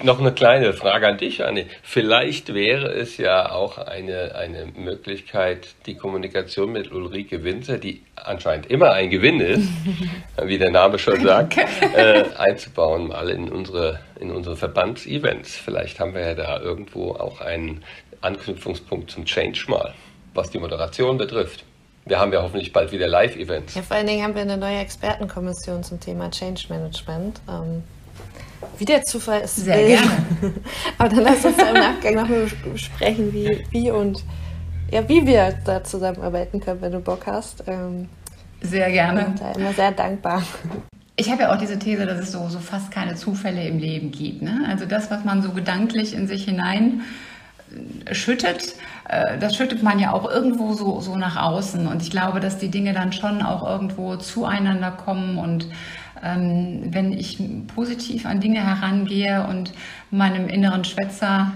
[0.02, 1.66] Noch eine kleine Frage an dich, Anni.
[1.82, 8.66] Vielleicht wäre es ja auch eine, eine Möglichkeit, die Kommunikation mit Ulrike Winzer, die anscheinend
[8.66, 9.68] immer ein Gewinn ist,
[10.42, 15.56] wie der Name schon sagt, äh, einzubauen, mal in unsere, in unsere Verbandsevents.
[15.56, 17.84] Vielleicht haben wir ja da irgendwo auch einen
[18.22, 19.94] Anknüpfungspunkt zum Change mal,
[20.34, 21.64] was die Moderation betrifft.
[22.06, 23.76] Wir haben ja hoffentlich bald wieder Live-Events.
[23.76, 27.40] Ja, vor allen Dingen haben wir eine neue Expertenkommission zum Thema Change Management.
[27.48, 27.84] Ähm,
[28.78, 29.56] wie der Zufall ist.
[29.56, 29.86] Sehr will.
[29.86, 30.10] gerne.
[30.98, 34.24] Aber dann lass uns im Nachgang nochmal besprechen, wie, wie und
[34.90, 37.64] ja, wie wir da zusammenarbeiten können, wenn du Bock hast.
[37.66, 38.08] Ähm,
[38.60, 39.26] sehr gerne.
[39.26, 40.42] Und da immer sehr dankbar.
[41.16, 44.10] Ich habe ja auch diese These, dass es so, so fast keine Zufälle im Leben
[44.10, 44.42] gibt.
[44.42, 44.64] Ne?
[44.68, 47.02] Also das, was man so gedanklich in sich hinein
[48.06, 48.74] äh, schüttet,
[49.08, 51.86] äh, das schüttet man ja auch irgendwo so, so nach außen.
[51.86, 55.38] Und ich glaube, dass die Dinge dann schon auch irgendwo zueinander kommen.
[55.38, 55.66] Und
[56.22, 57.38] wenn ich
[57.74, 59.72] positiv an Dinge herangehe und
[60.10, 61.52] meinem inneren Schwätzer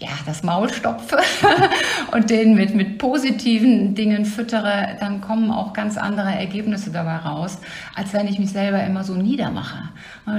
[0.00, 1.18] ja, das Maul stopfe
[2.12, 7.58] und den mit, mit positiven Dingen füttere, dann kommen auch ganz andere Ergebnisse dabei raus,
[7.94, 9.88] als wenn ich mich selber immer so niedermache.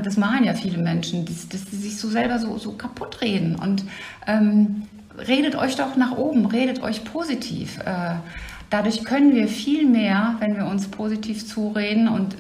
[0.03, 3.55] Das machen ja viele Menschen, dass, dass sie sich so selber so, so kaputt reden.
[3.55, 3.83] Und
[4.27, 4.83] ähm,
[5.27, 7.79] redet euch doch nach oben, redet euch positiv.
[7.79, 8.15] Äh,
[8.69, 12.35] dadurch können wir viel mehr, wenn wir uns positiv zureden und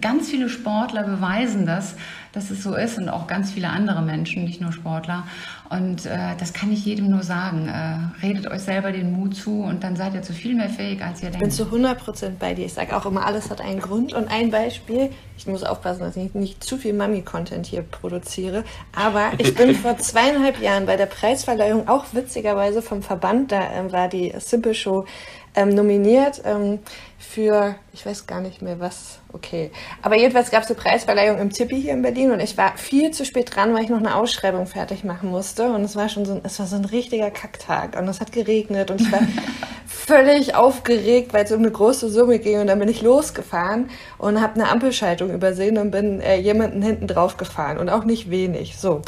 [0.00, 1.96] ganz viele Sportler beweisen das,
[2.32, 5.24] dass es so ist und auch ganz viele andere Menschen, nicht nur Sportler.
[5.68, 7.68] Und äh, das kann ich jedem nur sagen.
[7.68, 11.02] Äh, redet euch selber den Mut zu und dann seid ihr zu viel mehr fähig,
[11.02, 11.36] als ihr denkt.
[11.36, 12.66] Ich bin zu 100 Prozent bei dir.
[12.66, 15.10] Ich sage auch immer, alles hat einen Grund und ein Beispiel.
[15.36, 18.64] Ich muss aufpassen, dass ich nicht zu viel Mami-Content hier produziere.
[18.94, 23.92] Aber ich bin vor zweieinhalb Jahren bei der Preisverleihung auch witzigerweise vom Verband, da äh,
[23.92, 25.06] war die Simple Show
[25.54, 26.80] ähm, nominiert ähm,
[27.18, 29.70] für, ich weiß gar nicht mehr was, okay.
[30.02, 33.10] Aber jedenfalls gab es eine Preisverleihung im Tippi hier in Berlin und ich war viel
[33.12, 36.24] zu spät dran, weil ich noch eine Ausschreibung fertig machen musste und es war schon
[36.24, 39.20] so ein, es war so ein richtiger Kacktag und es hat geregnet und ich war
[39.86, 43.88] völlig aufgeregt, weil es um eine große Summe ging und dann bin ich losgefahren
[44.18, 48.30] und habe eine Ampelschaltung übersehen und bin äh, jemanden hinten drauf gefahren und auch nicht
[48.30, 49.02] wenig, so.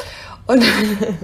[0.47, 0.63] Und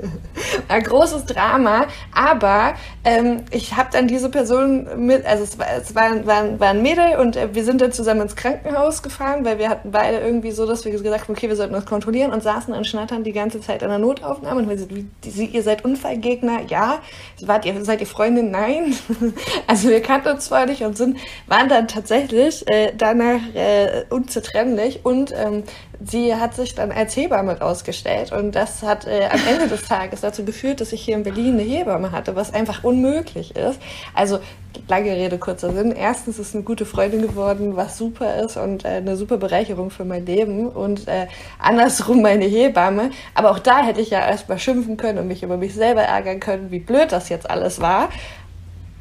[0.67, 5.93] ein großes Drama, aber ähm, ich habe dann diese Person mit, also es war, es
[5.93, 9.59] war, war, war ein Mädel und äh, wir sind dann zusammen ins Krankenhaus gefahren, weil
[9.59, 12.41] wir hatten beide irgendwie so, dass wir gesagt haben, okay, wir sollten das kontrollieren und
[12.41, 15.85] saßen und schnattern die ganze Zeit in der Notaufnahme und wir sind, wie, ihr seid
[15.85, 16.99] Unfallgegner, ja,
[17.41, 18.95] wart ihr, seid ihr Freundin, nein.
[19.67, 25.01] also wir kannten uns zwar nicht und sind, waren dann tatsächlich äh, danach äh, unzertrennlich
[25.03, 25.63] und ähm,
[26.05, 30.21] sie hat sich dann als Hebamme rausgestellt und das hat äh, am Ende des Tages
[30.21, 33.79] dazu geführt, dass ich hier in Berlin eine Hebamme hatte, was einfach unmöglich ist.
[34.13, 34.39] Also
[34.87, 35.91] lange Rede, kurzer Sinn.
[35.91, 40.05] Erstens ist eine gute Freundin geworden, was super ist und äh, eine super Bereicherung für
[40.05, 41.27] mein Leben und äh,
[41.59, 43.11] andersrum meine Hebamme.
[43.35, 46.39] Aber auch da hätte ich ja erstmal schimpfen können und mich über mich selber ärgern
[46.39, 48.09] können, wie blöd das jetzt alles war.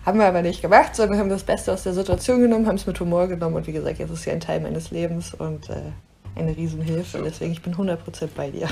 [0.04, 2.86] Haben wir aber nicht gemacht, sondern haben das Beste aus der Situation genommen, haben es
[2.86, 5.92] mit Humor genommen und wie gesagt, jetzt ist ja ein Teil meines Lebens und äh,
[6.36, 7.22] eine Riesenhilfe.
[7.24, 7.98] Deswegen ich bin 100%
[8.34, 8.68] bei dir.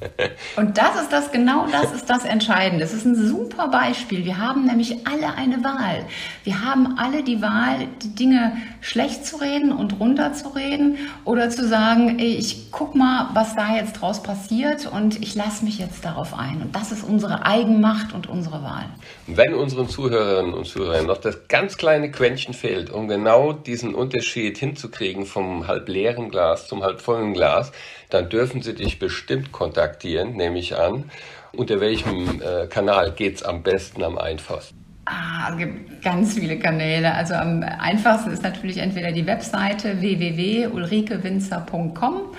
[0.56, 2.84] Und das ist das, genau das ist das Entscheidende.
[2.84, 4.24] Es ist ein super Beispiel.
[4.24, 6.06] Wir haben nämlich alle eine Wahl.
[6.44, 12.18] Wir haben alle die Wahl, die Dinge schlecht zu reden und runterzureden oder zu sagen,
[12.18, 16.34] ey, ich guck mal, was da jetzt draus passiert und ich lasse mich jetzt darauf
[16.34, 16.62] ein.
[16.62, 18.86] Und das ist unsere Eigenmacht und unsere Wahl.
[19.26, 24.58] Wenn unseren Zuhörerinnen und Zuhörern noch das ganz kleine Quäntchen fehlt, um genau diesen Unterschied
[24.58, 27.72] hinzukriegen vom halb leeren Glas zum halb halb vollen Glas,
[28.10, 31.10] dann dürfen Sie dich bestimmt kontaktieren, nehme ich an.
[31.56, 34.76] Unter welchem äh, Kanal geht es am besten, am einfachsten?
[35.06, 37.14] Ah, es gibt ganz viele Kanäle.
[37.14, 42.34] Also am einfachsten ist natürlich entweder die Webseite www.ulrikewinzer.com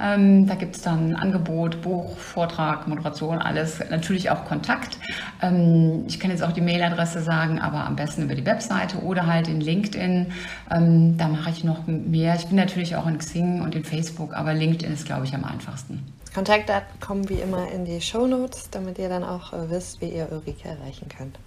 [0.00, 3.80] ähm, da gibt es dann Angebot, Buch, Vortrag, Moderation, alles.
[3.90, 4.98] Natürlich auch Kontakt.
[5.40, 9.26] Ähm, ich kann jetzt auch die Mailadresse sagen, aber am besten über die Webseite oder
[9.26, 10.32] halt in LinkedIn.
[10.70, 12.34] Ähm, da mache ich noch mehr.
[12.34, 15.44] Ich bin natürlich auch in Xing und in Facebook, aber LinkedIn ist, glaube ich, am
[15.44, 16.04] einfachsten.
[16.34, 20.10] Kontaktdaten kommen wie immer in die Show Notes, damit ihr dann auch äh, wisst, wie
[20.10, 21.38] ihr Ulrike erreichen könnt.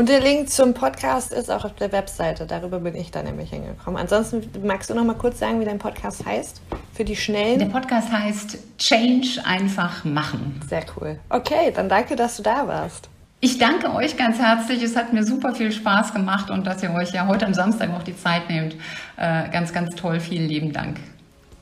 [0.00, 2.46] Und der Link zum Podcast ist auch auf der Webseite.
[2.46, 4.00] Darüber bin ich dann nämlich hingekommen.
[4.00, 6.62] Ansonsten magst du noch mal kurz sagen, wie dein Podcast heißt?
[6.94, 7.58] Für die Schnellen.
[7.58, 10.58] Der Podcast heißt Change einfach machen.
[10.70, 11.18] Sehr cool.
[11.28, 13.10] Okay, dann danke, dass du da warst.
[13.40, 14.82] Ich danke euch ganz herzlich.
[14.82, 17.90] Es hat mir super viel Spaß gemacht und dass ihr euch ja heute am Samstag
[17.90, 18.76] auch die Zeit nehmt.
[19.18, 20.18] Äh, ganz, ganz toll.
[20.18, 20.96] Vielen lieben Dank.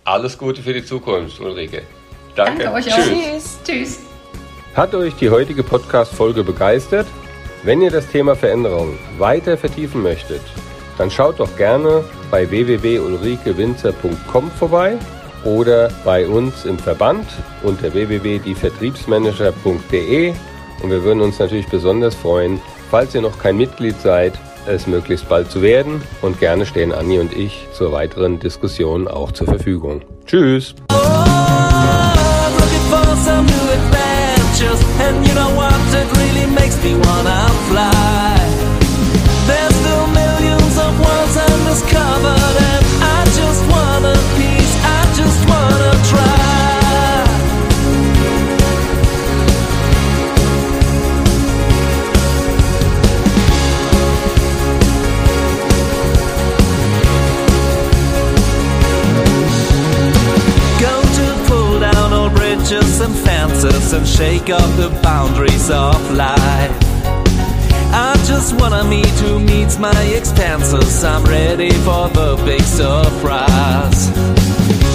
[0.05, 1.83] Alles Gute für die Zukunft, Ulrike.
[2.37, 2.99] Danke, danke euch auch.
[2.99, 3.59] Tschüss.
[3.65, 3.99] Tschüss.
[4.77, 7.09] Hat euch die heutige Podcast-Folge begeistert?
[7.65, 10.43] Wenn ihr das Thema Veränderung weiter vertiefen möchtet,
[10.97, 14.97] dann schaut doch gerne bei www.ulrikewinzer.com vorbei
[15.45, 17.27] oder bei uns im Verband
[17.63, 20.33] unter www.dievertriebsmanager.de
[20.83, 24.35] und wir würden uns natürlich besonders freuen, falls ihr noch kein Mitglied seid,
[24.67, 29.33] es möglichst bald zu werden und gerne stehen Anni und ich zur weiteren Diskussion auch
[29.33, 30.03] zur Verfügung.
[30.27, 30.75] Tschüss!
[30.93, 30.95] Oh,
[36.55, 38.37] makes me wanna fly.
[39.47, 42.85] There's still millions of worlds undiscovered, and
[43.17, 46.47] I just wanna piece, I just wanna try.
[60.81, 66.73] Go to pull down all bridges and fences and shake up the boundaries of life.
[67.93, 71.05] I just wanna meet who meets my expenses.
[71.05, 74.11] I'm ready for the big surprise.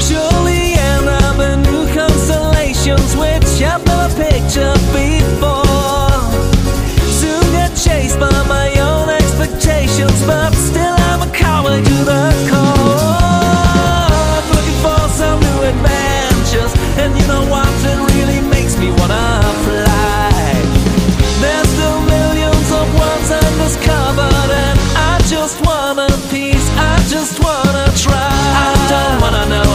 [0.08, 6.10] Surely end up in new constellations, which I've never pictured before.
[7.20, 13.22] Soon get chased by my own expectations, but still I'm a coward to the core.
[14.56, 17.70] Looking for some new adventures, and you know what?
[17.92, 19.53] It really makes me wanna.
[25.44, 28.30] just wanna peace, I just wanna try.
[28.66, 29.73] I don't wanna know.